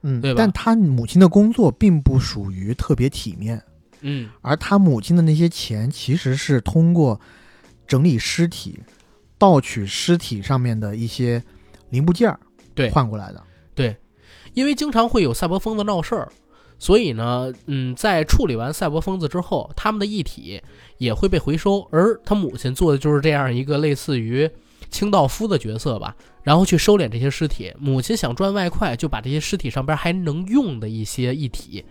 [0.07, 0.37] 嗯，对吧？
[0.37, 3.59] 但他母亲的工作并不属于特别体面，
[4.01, 7.19] 嗯，而他母亲的那些钱其实是通过
[7.87, 8.79] 整理尸体、
[9.39, 11.43] 盗取尸体上面的一些
[11.89, 12.39] 零部件儿
[12.75, 13.43] 对换过来的。
[13.73, 13.97] 对，
[14.53, 16.31] 因为经常会有赛博疯子闹事儿，
[16.77, 20.61] 所以呢，嗯，在处理完赛博疯子之后，他们的遗体
[20.99, 24.47] 也会被回收，而他母亲做的就是这样一个类似于
[24.95, 27.73] 清道夫的角色吧，然后去收敛这些尸体。
[27.77, 31.83] 母亲想赚外快，就把这些尸体上边还能用的一些遗体。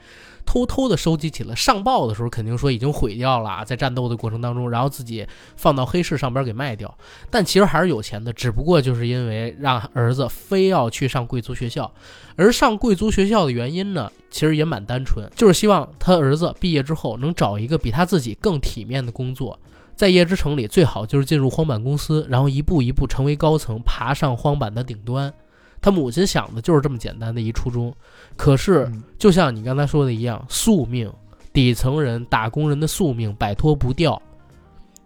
[0.46, 6.96] 偷偷的收集起来，上报的时候肯定说已经毁掉了，在战斗的过程当中，然后自己放到黑市上边给卖掉。
[7.30, 11.90] 但其实还是有钱的，只不过就是因为让儿子非要去上贵族学校，
[12.36, 19.58] 而上贵族学校的原因呢，其实也蛮单纯，就是希望他儿子毕业之后能找一个比他自己更体面的工作，
[19.96, 25.32] 在夜之城里最好就是进入荒坂公司，然后一步一步成为高层，爬上荒坂的顶端。
[25.80, 27.94] 他母亲想的就是这么简单的一初衷，
[28.36, 31.12] 可是就像你刚才说的一样，宿命，
[31.52, 34.20] 底层人、打工人的宿命摆脱不掉。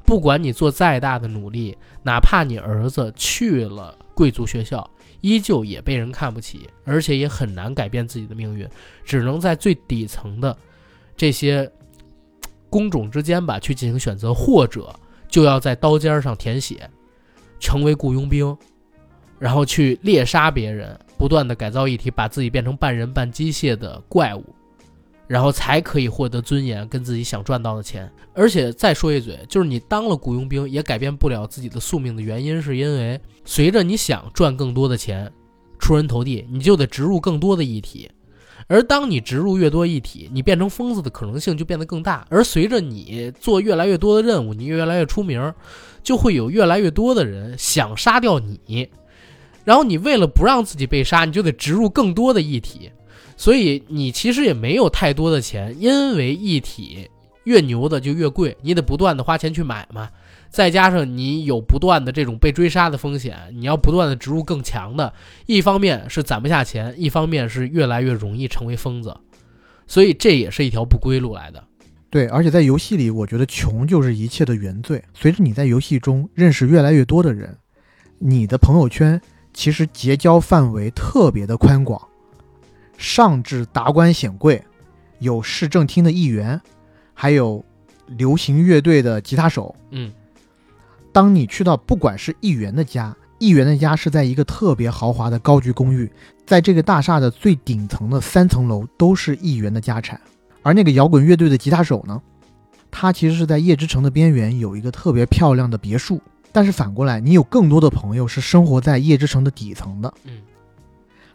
[0.05, 4.89] 不管你做再大的努力，哪怕你儿子去了贵族学校，
[5.21, 8.67] 依旧也被人看不起，而且也很难改变自己的命运，
[9.05, 10.57] 只能在最底层的
[11.15, 11.71] 这些
[12.71, 14.95] 工种之间吧去进行选择，或者
[15.29, 16.89] 就要在刀尖上舔血，
[17.59, 18.57] 成为雇佣兵。
[19.39, 24.45] 然后去猎杀别人，不断的改造一体，把自己变成半人半机械的怪物，
[25.29, 28.11] 然后才可以获得尊严跟自己想赚到的钱。
[28.35, 35.33] 而且再说一嘴，就是你当了雇佣兵也改变不了自己的宿命的原因，是因为随着你想赚更多的钱，
[35.79, 38.11] 出人头地，你就得植入更多的异体。
[38.69, 42.27] 而当你植入越多异体，你变成疯子的可能性就变得更大。
[42.29, 45.53] 而随着你做越来越多的任务，你越来越出名，
[46.03, 48.89] 就会有越来越多的人想杀掉你。
[49.65, 52.91] 然后你为了不让自己被杀，你就得植入更多的异体，
[53.39, 57.09] 所以你其实也没有太多的钱，因为异体
[57.45, 60.11] 越牛的就越贵，你得不断的花钱去买嘛。
[60.51, 65.13] 再加上你有不断的这种被追杀的风险，你要不断的植入更强的，
[65.47, 69.17] 一方面是攒不下钱，一方面是越来越容易成为疯子，
[69.87, 71.63] 所以这也是一条不归路来的。
[72.11, 75.03] 对，而且在游戏里，我觉得穷就是一切的原罪。
[75.15, 77.57] 随着你在游戏中认识越来越多的人，
[78.19, 79.21] 你的朋友圈。
[79.55, 82.01] 其实结交范围特别的宽广，
[82.97, 84.63] 上至达官显贵，
[85.19, 86.61] 有市政厅的议员，
[87.13, 87.65] 还有
[88.07, 89.75] 流行乐队的吉他手。
[89.91, 90.13] 嗯，
[91.19, 96.09] 当你去到不管是议员的家，议员的家是在一个特别豪华的高级公寓，
[96.47, 100.21] 在这个大厦的最顶层的三层楼都是议员的家产，
[100.63, 102.23] 而那个摇滚乐队的吉他手呢，
[102.89, 106.23] 他其实是在夜之城的边缘有一个特别漂亮的别墅。
[106.53, 110.39] 但是反过来，你有更多的朋友是生活在夜之城的底层的，嗯，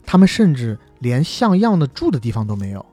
[0.05, 2.85] 他们甚至连像样的住的地方都没有。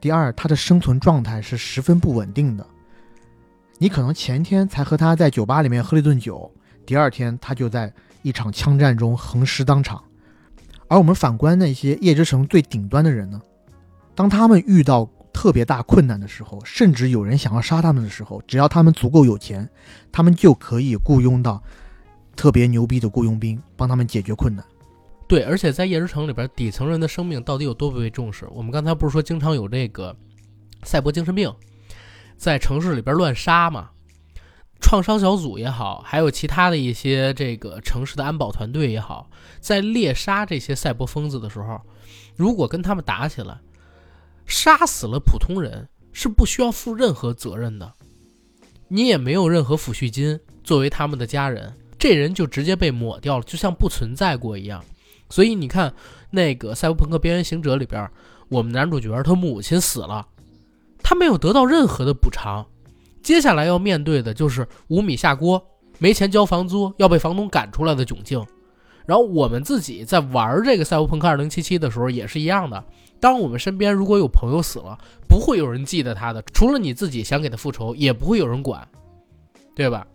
[0.00, 2.66] 第二，他的生存状态是十分不稳定的。
[3.78, 6.50] 你可能前天才和他在酒吧里面喝了一顿酒，
[6.86, 10.02] 第二天他就在一场枪战中横尸当场。
[10.88, 13.40] 而我们反观那些夜之城最顶端的人呢，
[14.14, 19.68] 当他们遇到特别大困难的时候，甚至有人想要杀他们的时候，只要他们足够有钱，
[20.12, 21.62] 他们就可以雇佣到
[22.36, 24.64] 特别牛逼的雇佣兵，帮他们解决困难。
[25.26, 28.46] 对，而且在夜之城里边，底层人的生命到底有多不被重视？
[28.52, 30.14] 我们刚才不是说经常有这个
[30.82, 31.50] 赛博精神病
[32.42, 33.90] 在城市里边乱杀嘛？
[34.80, 41.80] 创伤小组也好，还有其他的一些这个城市的安保团队也好，在猎杀这些赛博疯子的时候，
[42.34, 43.60] 如果跟他们打起来，
[44.44, 47.92] 杀死了普通人是不需要负任何责任的，
[48.88, 54.84] 你也没有任何抚恤金作为他们的家人，这人就直接被抹掉了，就像不存在过一样。
[55.30, 55.94] 所以你看，
[56.32, 58.10] 那个《赛博朋克：边缘行者》里边，
[58.48, 60.26] 我们男主角他母亲死了，
[61.12, 62.64] 他没有得到任何的补偿，
[63.22, 65.62] 接下来要面对的就是五米下锅，
[65.98, 68.42] 没钱交房租，要被房东赶出来的窘境。
[69.04, 72.82] 然后我们自己在玩这个《赛博朋克2077》的时候也是一样的。
[73.20, 74.96] 当我们身边如果有朋友死了，
[75.28, 78.88] 不会有人记得他的，除了你自己想给他复仇，也不会有人管，
[79.76, 80.06] 对吧？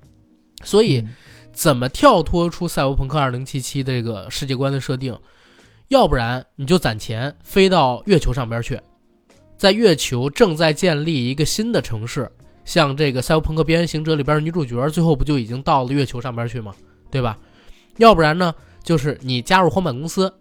[0.64, 1.08] 所以，
[1.54, 5.16] 怎么跳脱出《赛博朋克2077》这个世界观的设定？
[5.90, 8.82] 要不然你就攒钱飞到月球上边去，
[9.58, 12.30] 在月球正在建立一个新的城市，
[12.64, 16.74] 像这个《赛博朋克：边缘行者》里边女主角，最后不就已经到了月球上边去吗？
[17.10, 17.38] 对吧？
[17.98, 20.32] 要不然呢，就是你加入荒坂公司。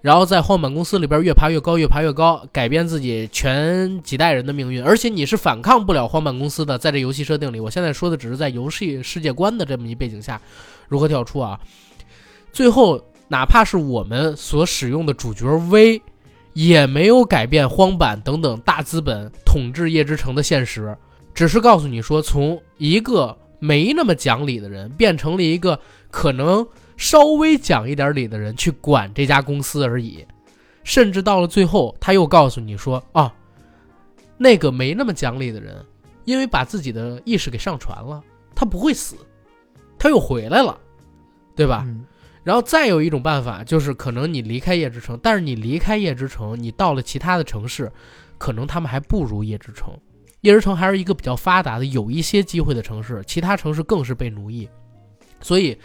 [0.00, 6.78] 然后在荒坂公司里边越爬越高，越爬越高，改变自己全几代人的命运，而且你是反抗不了荒坂公司的。
[6.78, 10.40] 在这游戏设定里，我现在说的只是在游戏世界观的这么一背景下，
[10.86, 11.58] 如何跳出啊？
[12.52, 16.00] 最后，哪怕是我们所使用的主角 V，
[16.58, 20.96] 也没有改变荒坂等等大资本统治夜之城的现实，
[21.32, 25.78] 只是告诉你说，从一个没那么讲理的人，变成了一个
[26.10, 26.66] 可能。
[26.96, 30.26] 稍微讲一点理的人去管这家公司而已，
[30.82, 33.32] 甚至到了最后，他又告诉你说：“啊，
[34.36, 35.76] 那个没那么讲理的人，
[36.24, 38.20] 因为把自己的意识给上传了，
[38.52, 39.14] 他不会死，
[39.96, 40.76] 他又回来了，
[41.54, 41.86] 对吧？”
[42.48, 47.92] 然后再有一种办法，就是可能你离开夜之城，但是你离开夜之城，你到了其他的城市，
[48.38, 49.92] 可能他们还不如夜之城。
[50.40, 54.66] 夜之城还是一个比较发达的、有一些机会的城市，其他城市更是被奴役，
[55.42, 55.78] 所以。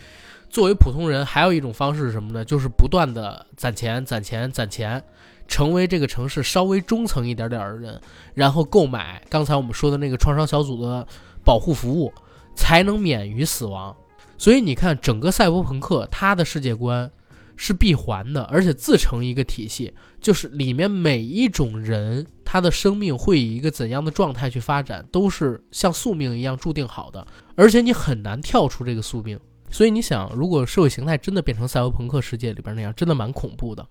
[0.49, 2.45] 作为普通人，还有一种方式是什么呢？
[2.45, 5.03] 就是不断的攒钱、攒钱、攒钱，
[5.47, 7.99] 成为这个城市稍微中层一点点的人，
[8.35, 11.07] 然后购买刚才我们说的那个创伤小组的
[11.43, 12.13] 保护服务，
[12.55, 13.97] 才能免于死亡。
[14.43, 17.09] 所以你看，整个赛博朋克它的世界观
[17.55, 27.25] 是闭环的，而且自成一个体系，就是里面每一种人他的生命会以一个怎样的状态去发展，都是像宿命一样注定好的，
[27.55, 29.39] 而且你很难跳出这个宿命。
[29.71, 33.87] 所以你想，如果社会形态真的变成赛博朋克世界里边那样，真的蛮恐怖的。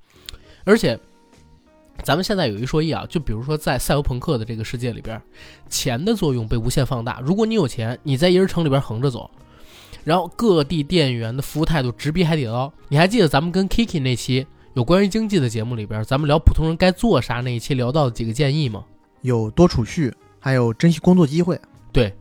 [0.65, 1.01] 而且，
[2.05, 5.19] 咱们现在有一说一啊，就比如说在赛博朋克的这个世界里边，
[5.71, 7.21] 钱的作用被无限放大。
[7.21, 9.31] 如果你有钱，你在一人城里边横着走，
[10.05, 12.73] 然后各地店员的服务态度直逼海底捞。
[12.89, 18.85] 你还记得咱们跟 Kiki 那期有关于经济的节目里边，咱们聊普通人该做啥那一期聊到的几个建议吗？
[19.21, 21.61] 有多储蓄，还有珍惜工作机会。
[21.93, 22.15] 对。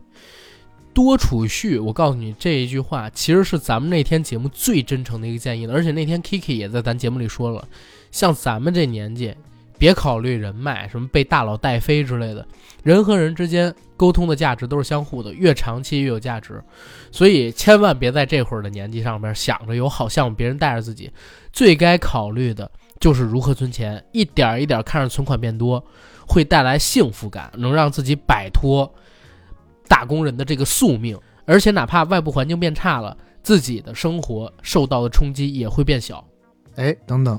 [0.94, 5.72] 多储蓄，我告诉你这一句话，其实是咱们那天节目最真诚的一个建议了。
[5.72, 7.66] 而且那天 Kiki 也在咱节目里说了，
[8.10, 9.34] 像咱们这年纪，
[9.78, 12.46] 别考虑人脉，什么被大佬带飞之类的，
[12.82, 16.62] 人和人之间沟通的价值都是相互的，越长期越有价值。
[17.10, 21.10] 所以千万别在这会儿的年纪上面想着有好项目别人带着自己，
[21.52, 25.84] 最该考虑的就是如何存钱，一点一点看着存款变多，
[26.26, 28.92] 会带来幸福感，能让自己摆脱。
[29.88, 36.24] 打工人的这个宿命，而且哪怕外部环境变差了，自己的生活受到的冲击也会变小。
[36.76, 37.38] 哎，等等，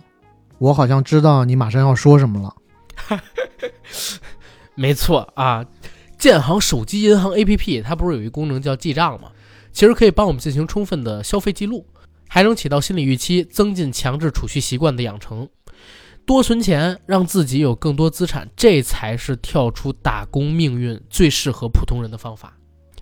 [0.58, 2.56] 我好像知道你马上要说什么了。
[4.76, 5.66] 没错啊，
[6.18, 9.30] 建行手机银行 APP 它不是有一功能叫记账吗？
[9.72, 11.86] 其实可以帮我们进行充分的消费记录，
[12.28, 15.50] 还能起到心理预期，增进强制储蓄习惯的养成。
[16.26, 22.56] 多存钱，让自己有更多资产，这才是跳出打工命运最适合普通人的方法。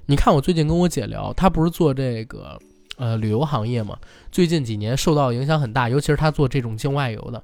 [0.07, 2.57] 你看，我最近跟我姐聊，她不是做这个
[3.01, 3.97] 呃旅游行业嘛？
[4.31, 7.43] 最近几年受到影响很大，尤其是他做这种境外游的。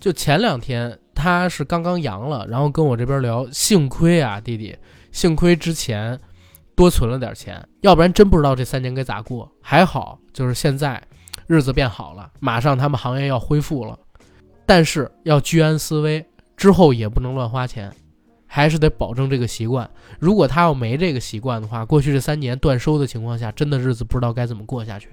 [0.00, 4.74] 就前两天，他是刚刚阳了，然后跟我这边聊，幸亏啊，弟弟，
[5.12, 6.18] 幸亏之前
[6.74, 9.52] 多存了点钱，要不然真不知道这三年该咋过。
[9.60, 11.02] 还好，就是现在
[11.46, 13.98] 日子变好了，马上他们行业要恢复了。
[14.64, 16.24] 但是要居安思危，
[16.56, 17.92] 之后也不能乱花钱，
[18.48, 19.88] 还是得保证这个习惯。
[20.18, 25.10] 如果他要没这个习惯的话，过去这三年断收的情况下，真的日子不知道该怎么过下去。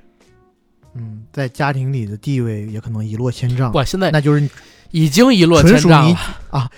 [0.95, 3.71] 嗯，在家庭里的地位也可能一落千丈。
[3.71, 4.49] 不，现在那就是
[4.89, 6.17] 已经一落千丈了
[6.49, 6.71] 啊！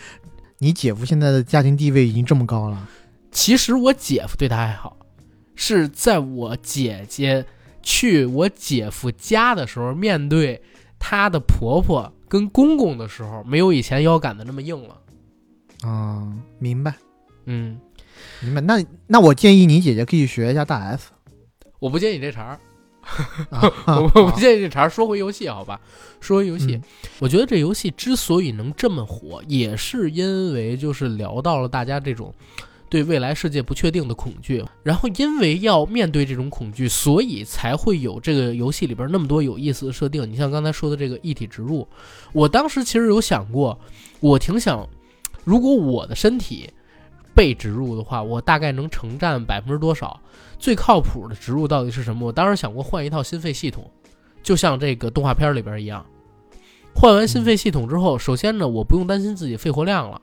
[0.58, 2.90] 你姐夫现在的家庭地位已经这么高了。
[3.32, 4.98] 其实我姐夫对他还好，
[5.56, 7.46] 是在我姐姐
[7.84, 10.62] 去我姐夫家的时候，面对
[10.98, 12.12] 她的婆婆。
[12.30, 14.98] 跟公公的时候，没有以前腰杆子那么硬了。
[15.84, 16.28] 啊，
[16.60, 16.94] 明白，
[17.46, 17.80] 嗯，
[18.42, 18.62] 明白。
[18.62, 21.10] 那那我建议你姐姐可以学一下大 S。
[21.80, 22.60] 我不建议这茬儿，
[23.86, 24.90] 我不建议这茬儿。
[24.90, 25.80] 说回游戏，好吧，
[26.20, 26.82] 说回游戏，
[27.20, 32.34] 我觉得这游戏之所以能这么火，也是因为就是聊到了大家这种
[32.90, 34.66] 对未来世界不确定的恐惧。
[34.82, 40.28] 然后因为要面对这种恐惧，所以才会有这个游戏里边那么多有意思的设定。
[40.28, 41.88] 你像刚才说的这个一体植入，
[42.34, 43.80] 我当时其实有想过，
[44.20, 44.90] 我挺想，
[45.48, 46.70] 如果我的身体
[47.34, 50.20] 被植入的话，我大概能承占百分之多少？
[50.60, 52.28] 最靠谱的植入到底是什么？
[52.28, 53.90] 我当时想过换一套心肺系统，
[54.44, 56.06] 就像这个动画片里边一样。
[56.94, 60.22] 换完心肺系统之后，首先呢，我不用担心自己肺活量了，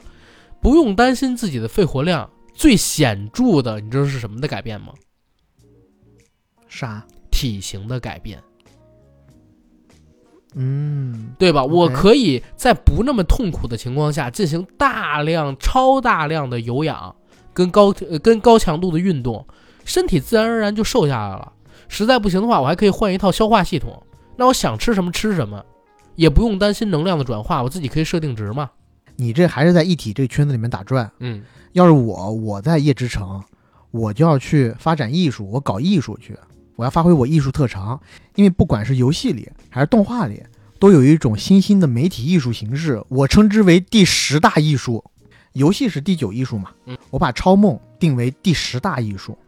[0.61, 2.29] 不用担心自己的肺活量。
[2.53, 4.93] 最显著的，你知道是什么的改变吗？
[6.69, 7.03] 啥？
[7.31, 8.43] 体型的改变。
[10.55, 11.65] 嗯，对吧？
[11.65, 17.15] 我可以在不那么痛苦的情况下进行大量、超大量的有氧
[17.53, 19.47] 跟高呃跟高强度的运动，
[19.85, 21.53] 身体自然而然就瘦下来了。
[21.89, 24.03] 实在不行的话，我还可以换一套消化系统。
[24.37, 25.65] 那我想吃什么吃什么，
[26.17, 28.71] 也不用担心能量的转化，我自己可以设定值嘛。
[29.17, 31.09] 你这还是在一体这个圈子里面打转。
[31.21, 31.43] 嗯，
[31.73, 33.43] 要是我，我在夜之城，
[33.93, 36.37] 我就要去发展艺术，我搞艺术去，
[36.77, 38.01] 我要发挥我艺术特长。
[38.35, 40.43] 因为不管是游戏里还是动画里，
[40.79, 45.05] 都有一种新兴的媒体艺术形式，我称之为第十大艺术。
[45.53, 49.39] 游戏是第九艺术嘛嗯，我把超梦定为第十大艺术。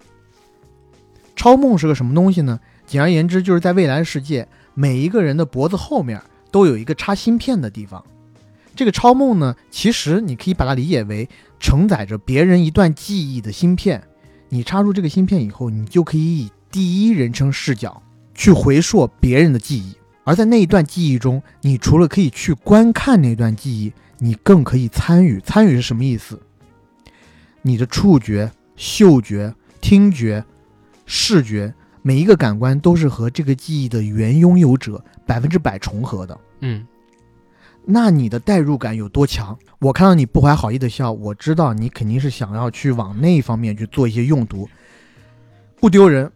[1.34, 2.60] 超梦是个什么东西呢？
[2.86, 6.22] 简而言之，就是在未来的世界，每一个人的脖子后面
[6.52, 8.02] 都有一个插芯片的地方。
[8.76, 14.02] 这个超梦呢，其实你可以把它理解为承载着别人一段记忆的芯片。
[14.48, 18.02] 你插入这个芯片以后，你就可以以第一人称视角
[18.34, 19.94] 去回溯别人的记忆。
[20.24, 25.40] 而在那一段记忆中，你除了可以去观看那段记忆，你更可以参与。
[25.40, 26.40] 参与是什么意思？
[27.62, 30.44] 你的触觉、嗅觉、听觉、
[31.04, 36.36] 视觉，每一个感官都是和这个记忆的原拥有者百分之百重合的。
[36.60, 36.84] 嗯，
[37.84, 39.56] 那你的代入感有多强？
[39.78, 44.68] 我看到你不怀好意的笑，我知道你肯定是想要去往那方面去做一些用途，
[45.80, 46.32] 不丢人。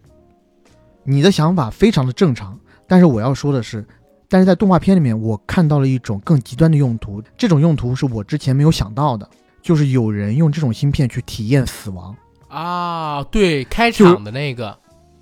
[1.10, 2.56] 你的想法非常的正常，
[2.86, 3.84] 但是我要说的是，
[4.28, 9.28] 但是在动画片里面，我看到了一种更极端的用途，这种用途是我之前没有想到的，
[9.60, 12.16] 就是有人用这种芯片去体验死亡。
[12.46, 14.78] 啊，对，开场的那个，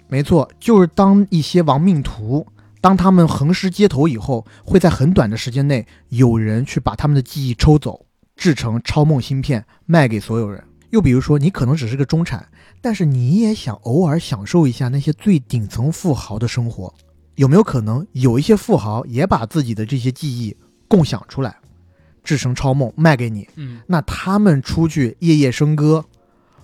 [0.08, 2.46] 没错，就是当一些亡命徒，
[2.82, 8.04] 当他们横尸街头以后，会在很短的时间内，有人去把他们的记忆抽走，
[8.36, 10.62] 制成超梦芯片卖给所有人。
[10.90, 12.48] 又比如说，你可能只是个中产，
[12.80, 16.92] 但是你也想偶尔享受一下那些最顶层富豪的生活，
[17.34, 20.56] 有没有可能有一些富豪也把自己的这些记忆
[20.88, 21.56] 共享出来，
[22.24, 23.46] 制成超梦卖给你？
[23.56, 26.04] 嗯，那他们出去夜夜笙歌，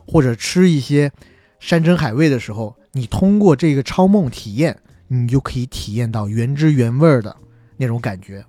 [0.07, 1.13] 或者吃一些
[1.61, 4.77] 山珍海味的时候，你通过这个超梦体验，
[5.09, 7.37] 你就可以体验到原汁原味儿的
[7.77, 8.45] 那种感觉，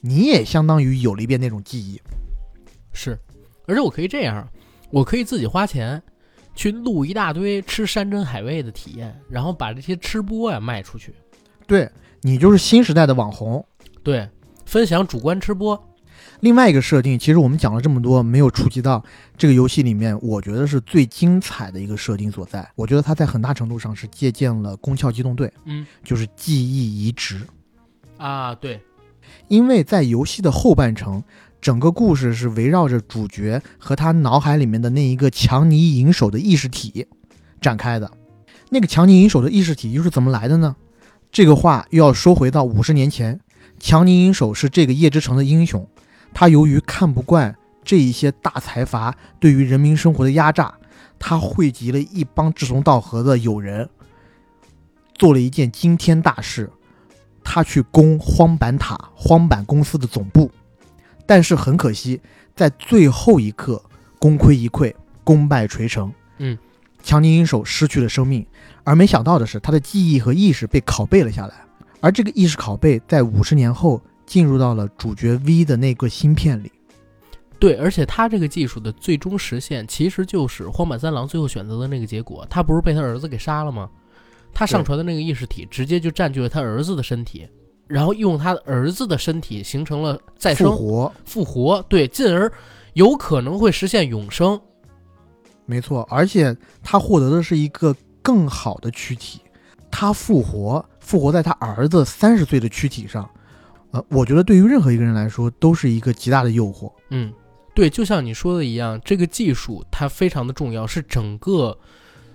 [0.00, 2.00] 你也相当于有了一遍那种记忆。
[2.92, 3.18] 是，
[3.66, 4.46] 而且我可以这样，
[4.92, 6.00] 我可以自己花钱
[6.54, 11.12] 去录一大堆吃山珍海味的体验，然后把这些吃播呀卖出去，
[11.66, 11.90] 对
[12.20, 13.64] 你就是新时代的网红。
[14.04, 14.28] 对，
[14.66, 15.88] 分享主观吃播。
[16.40, 19.02] 另外一个设定，其实我们讲了这么多，没有触及到
[19.36, 22.68] 这个游戏里面，我觉得是最精彩的一个设定所在。
[22.74, 27.40] 我觉得它在很大程度上是借鉴了《宫壳机动队》，嗯就是记忆移植。
[28.18, 28.80] 啊，对，
[29.48, 31.22] 因为在游戏的后半程，
[31.62, 37.06] 整个故事是围绕着主角和他脑海里面的那一个强尼银手的意识体
[37.60, 38.10] 展开的。
[38.70, 40.74] 那个强尼银手的意识体又是怎么来的呢？
[41.30, 43.38] 这个话又要说回到五十年前，
[43.78, 45.88] 强尼银手是这个夜之城的英雄，
[46.34, 50.74] 他由于看不惯这一些大财阀对于人民生活的压榨，
[51.20, 53.88] 他汇集了一帮志同道合的友人，
[55.14, 56.68] 做了一件惊天大事。
[57.44, 60.50] 他去攻荒坂塔荒坂公司的总部，
[61.32, 62.20] 但是很可惜，
[62.54, 63.82] 在最后一刻
[64.18, 64.92] 功亏一篑，
[65.24, 66.12] 功败垂成。
[66.36, 66.58] 嗯，
[67.02, 68.46] 强尼银手失去了生命，
[68.84, 71.54] 而没想到的是，他的记忆和意识被拷贝了下来，
[72.02, 76.70] 而这个意识拷贝在五十年后进入到了主角 V 的那个芯片里。
[77.58, 82.46] 对，而且他这个技术的最终实现，其实就是荒坂三郎最后选择的那个结果。
[82.50, 83.88] 他不是被他儿子给杀了吗？
[84.52, 87.48] 他上传的那个意识体直接就占据了他儿子的身体，
[87.92, 92.50] 然后用他的儿子的身体形成了再生复活，复活，对，进而
[92.94, 94.58] 有可能会实现永生。
[95.66, 99.42] 没错，而且他获得的是一个更好的躯体，
[99.90, 103.28] 他复活，复活在他儿子三十岁的躯体上。
[103.90, 106.90] 呃，我觉得对于任何一个人来说，都是一个极大的诱惑。
[107.10, 107.30] 嗯，
[107.74, 111.78] 对，就像你说的一样，这个技术它非常的重要，是整个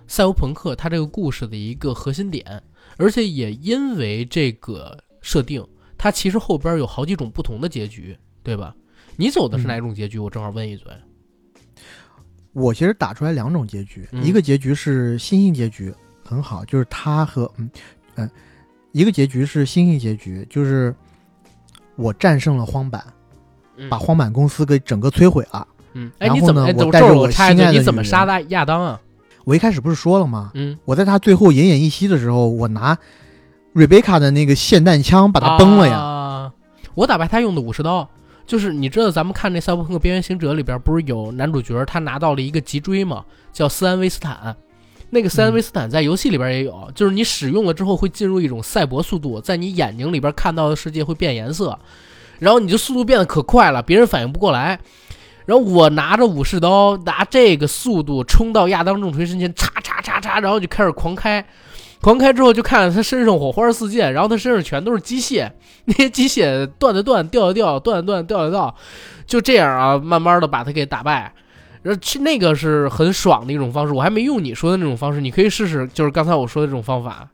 [0.05, 2.61] 赛博朋克它这个故事的一个核心点。
[2.97, 4.97] 而且也因为这个
[5.27, 5.61] 设定，
[5.97, 8.73] 它其实后边有好几种不同的结局，对吧？
[9.17, 10.17] 你走的是哪种结局？
[10.17, 10.89] 我正好问一嘴。
[12.53, 17.69] 我其实打出来两种结局，嗯一个结局是星星结局，很好，就是他和嗯
[18.15, 18.29] 嗯，
[18.93, 20.95] 一个结局是星星结局，就是
[21.97, 23.03] 我战胜了荒坂，
[23.75, 25.67] 嗯把荒坂公司给整个摧毁了。
[25.91, 26.65] 嗯，哎，你怎么？
[26.77, 29.01] 我带着我心爱的你怎么杀人的亚当啊？
[29.43, 30.51] 我一开始不是说了吗？
[30.53, 32.97] 嗯，我在他最后奄奄一息的时候，我拿
[33.77, 35.97] 瑞贝卡的那个霰弹枪把他崩了呀。
[35.99, 36.51] 啊
[36.95, 38.09] 我打败他用的武士刀，
[38.47, 43.23] 就是你知道咱们看那《赛博朋克：边缘行者》里边不是有男主角他拿到了一个脊椎吗？
[43.53, 44.55] 叫斯安威斯坦。
[45.11, 51.77] 那个斯安威斯坦在游戏里边也有，就是你使用了之后会进入一种赛博速度，在你眼睛里边看到的世界会变颜色，
[52.39, 54.79] 然后你就速度变得可快了，别人反应不过来。
[55.45, 61.45] 然后我拿着武士刀，拿这个速度冲到亚当重锤身前，叉叉叉叉，然后就开始狂开。
[62.01, 65.51] 狂开之后就看着他身上火花四溅，然后他身上全都是机械，
[65.85, 68.73] 那些机械断的断，掉的掉，断的断，掉的掉，
[69.25, 71.33] 就这样啊，慢慢的把他给打败。
[71.83, 77.27] 然后去那个是很爽的一种方式，我还没用你说的那种方式，你可以试试，就是刚才我说的这种方法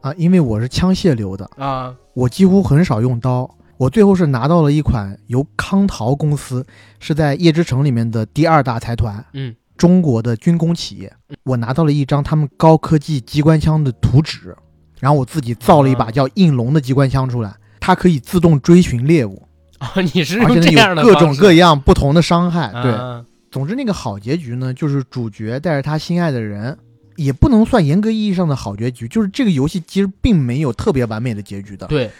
[0.00, 1.94] 啊，因为我是枪械流的，啊。
[2.14, 3.48] 我几乎很少用刀。
[3.76, 6.62] 我最后是拿到了一款由康陶公司
[6.98, 11.10] 是在夜之城里面的第二大财团，嗯，中国的军工企业。
[11.42, 14.54] 我拿到了一张他们高科技机关枪的图纸，
[14.98, 22.70] 然后我自己造了一把啊叫应龙的机关枪出来，它可以自动追寻猎物，啊，你是而且呢用这样的有各种各样不同的伤害。
[22.82, 26.76] 对，啊总之那个好结局呢，就是主角带着他心爱的人，
[27.16, 31.86] 也不能算严格意义上的好结局，就是这个游戏其实并没有特别完美的结局的。
[31.86, 32.10] 对，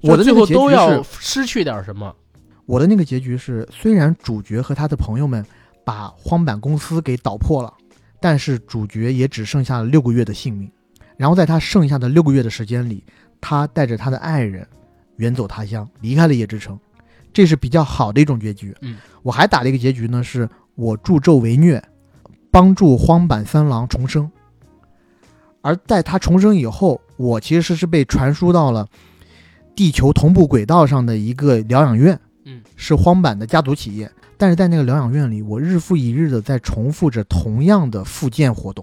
[0.00, 2.16] 我的最后都要是，失去点什么。
[2.64, 5.44] 我的那个结局是，虽然主角和他的朋友们
[5.90, 7.74] 把荒坂公司给捣破了，
[8.20, 10.70] 但是主角也只剩下了六个月的性命。
[11.16, 13.02] 然后在他剩下的六个月的时间里，
[13.40, 14.64] 他带着他的爱人
[15.16, 16.78] 远走他乡，离开了夜之城，
[17.32, 18.72] 这是比较好的一种结局。
[18.82, 21.82] 嗯，我还打了一个结局呢，是我助纣为虐，
[22.52, 24.30] 帮助荒坂三郎重生。
[25.60, 28.86] 而在他重生以后，我其实是被传输到了
[29.74, 34.08] 地球同步轨道上的一个疗养院，嗯，是荒坂的家族企业。
[34.40, 38.82] 但是在那个疗养院里，我日复一日的在重复着同样的复健活动，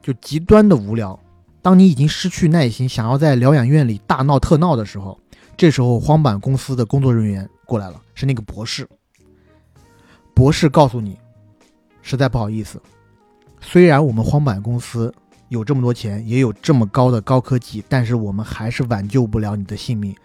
[0.00, 1.20] 就极端的无聊。
[1.60, 5.20] 当你已经失去耐心，想要在疗养院里大闹特闹的时候，
[5.54, 8.88] 这时候荒坂公司的工作人员过来了，是那个博士。
[10.32, 11.18] 博士告诉你，
[12.00, 12.80] 实在不好意思，
[13.60, 15.12] 虽然我们荒坂公司
[15.50, 20.16] 有这么多钱，也有这么高的高科技，但是我们还是挽救不了你的性命。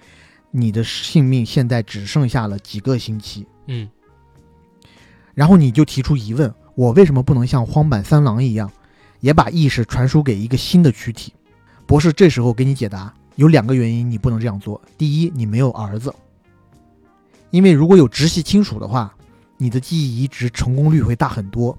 [0.52, 3.46] 你的性命现在只剩下了几个星期。
[3.68, 3.90] 嗯，
[5.36, 8.72] 然后你就提出疑问：我为什么不能像荒坂三郎一样，
[9.20, 11.34] 也把意识传输给一个新的躯体？
[11.86, 14.82] 博士这时候给你解答：有两个原因你不能这样做。
[14.98, 16.12] 第一，你没有儿子，
[17.52, 19.14] 因为如果有直系亲属的话，
[19.58, 21.78] 你的记忆移植成功率会大很多。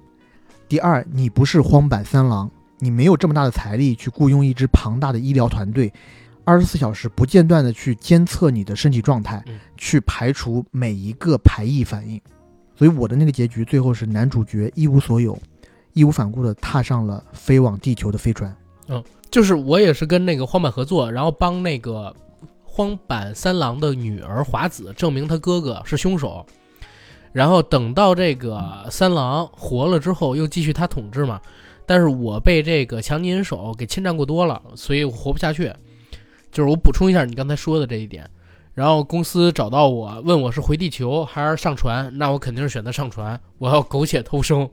[0.69, 5.93] 第二，你不是荒坂三郎，你没有这么大的财力去雇佣一支庞大的医疗团队，
[6.45, 12.21] 二十四小时不间断的去监测你的身体状态嗯，去排除每一个排异反应。
[12.77, 15.37] 所以我的那个结局最后是男主角一无所有，
[15.95, 18.55] 义无反顾地踏上了飞往地球的飞船。
[18.89, 22.15] 嗯就是我也是跟那个荒坂合作，然后帮那个
[22.63, 26.47] 荒坂三郎的女儿华子证明他哥哥是凶手，
[27.33, 31.41] 然后等到这个三郎活了之后，又继续他统治嘛。
[31.85, 35.73] 但是我被这个强尼人手给侵占过多了，所以我活不下去。
[36.53, 38.29] 就是我补充一下你刚才说的这一点，
[38.77, 44.69] 然后公司找到我，问我是回地球还是上船，那我肯定是选择上船，我要苟且偷生，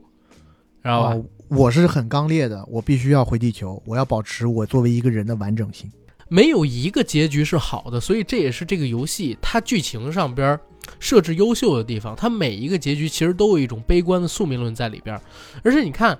[0.82, 1.14] 知道吧？
[1.14, 5.90] 哦我是很刚烈的，我必须要回地球，我要保持我作为一个人的完整性。
[6.28, 10.58] 没有一个结局是好的，所以这也是这个游戏它剧情上边
[10.98, 12.14] 设置优秀的地方。
[12.16, 15.18] 它每一个结局其实都有一种悲观的宿命论在里边，
[15.62, 16.18] 而且你看，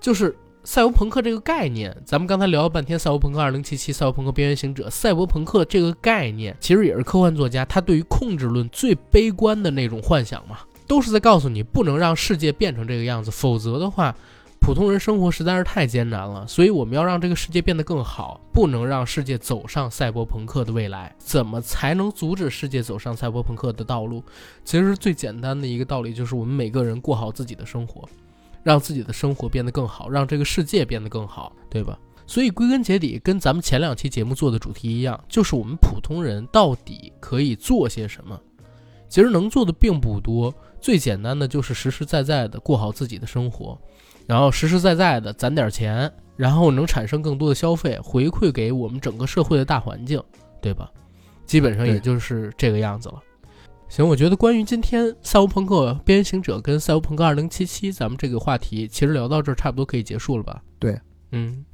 [0.00, 0.36] 就是
[0.66, 10.58] 赛博朋克这个概念，咱们刚才聊了半天，赛博朋克2077、赛博朋克边缘行者、赛博朋克这个概念，其实也是科幻作家他对于控制论最悲观的那种幻想嘛，
[10.88, 14.12] 都是在告诉你不能让世界变成这个样子，否则的话。
[14.58, 21.14] 普通人生活实在是太艰难了，所以我们要让这个世界变得更好，不能让世界走上赛博朋克的未来。
[21.18, 24.24] 怎么才能阻止世界走上赛博朋克的道路？
[24.64, 28.08] 其实最简单的一个道理就是我们每个人过好自己的生活，
[28.66, 31.96] 让自己的生活变得更好，让这个世界变得更好，对吧？
[32.26, 38.36] 所以归根结底，跟咱们前两期节目做的主题一样，就是我们普通人到底可以做些什么？
[39.08, 43.78] 其实能做的并不多，最简单的就是实实在在的过好自己的生活。
[44.26, 50.20] 然后实实在在的攒点钱，然后能产生更多的消费，回馈给我们整个社会的大环境，
[50.60, 50.90] 对吧？
[51.44, 53.22] 基本上也就是这个样子了。
[53.88, 60.60] 行，我觉得关于今天《赛博朋克：边缘行者》跟《赛博朋克2077》咱们这个话题，其实聊到这儿差不多可以结束了吧？
[60.78, 61.64] 对，嗯，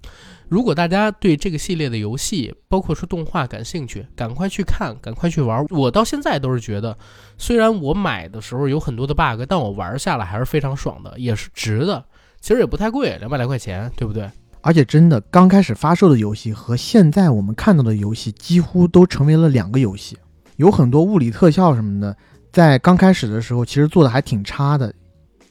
[0.47, 5.67] 如果大家对这个系列的游戏，包括说动画感兴趣，赶快去看，赶快去玩。
[5.71, 6.97] 我到现在都是觉得，
[7.39, 12.05] 虽然我买的时候有很多的 bug，但我玩下来还是非常爽的，也是值的。
[12.41, 14.31] 其实也不太贵，两百来块钱，对不对？
[14.61, 20.17] 而且真的，刚开始发售的游戏和现在我们看到的游戏几乎都成为了两个游戏。
[20.57, 22.17] 有很多物理特效什么的，
[22.53, 24.93] 在刚开始的时候其实做的还挺差的，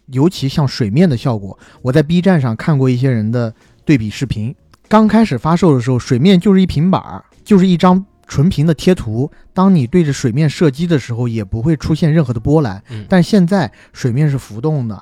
[0.08, 3.54] 尤其像水面的效果，我在 B 站上看过一些人的
[3.86, 4.56] 对比视频。
[4.88, 9.32] 刚开始发售的时候，水面就是一平板儿，就是一张纯平的贴图。
[9.54, 12.84] 当你对着水面射击的时候，也不会出现任何的波澜。
[12.90, 15.02] 嗯，但现在水面是浮动的，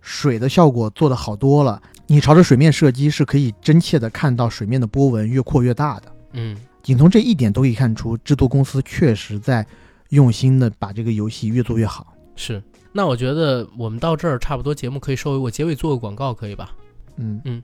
[0.00, 1.80] 水的效果做得好多了。
[2.08, 6.12] 你朝着水面射击，是可以真切的看到水面的波纹越扩越大的。
[6.32, 9.66] 嗯，仅从这一点都可以看出，制作公司确实在
[10.10, 12.14] 用心的把这个游戏越做越好。
[12.36, 12.62] 是。
[12.92, 15.38] 那我觉得我们到这儿差不多，节目可以收尾。
[15.38, 16.74] 我结尾做个广告，可以吧？
[17.16, 17.62] 嗯嗯，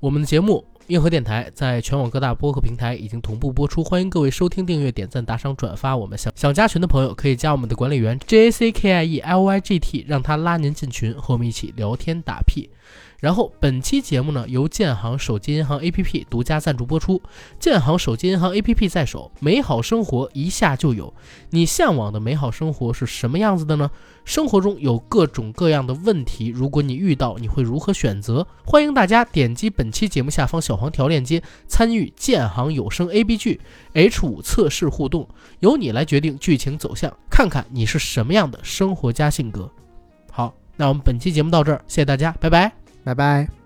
[0.00, 0.64] 我们的节目。
[0.88, 5.94] 硬核电台在全网各大播客平台已经同步播出，欢迎各位收听、订阅、点赞、打赏、转发。
[5.94, 12.70] 我们想想加群的朋友可以加我们的管理员 J A C K I E L Y G T，让他拉您进群，和我们一起聊天打屁。
[13.20, 17.20] 然后本期节目呢，由建行手机银行 APP 独家赞助播出。
[17.58, 21.12] 建行手机银行 APP 在手，美好生活一下就有。
[21.50, 23.90] 你向往的美好生活是什么样子的呢？
[24.24, 28.46] 生活中有各种各样的问题，如果你遇到，你会如何选择？
[28.64, 33.60] 欢迎大家点击本期节目下方小黄条链接，参与建行有声 A B 剧
[33.94, 39.68] H 五测试互动，由你来决定剧情走向，看看你是什么样的生活家性格。
[40.30, 42.87] 好，那我们本期节目到这儿，谢谢大家，拜拜。
[43.04, 43.57] 拜拜。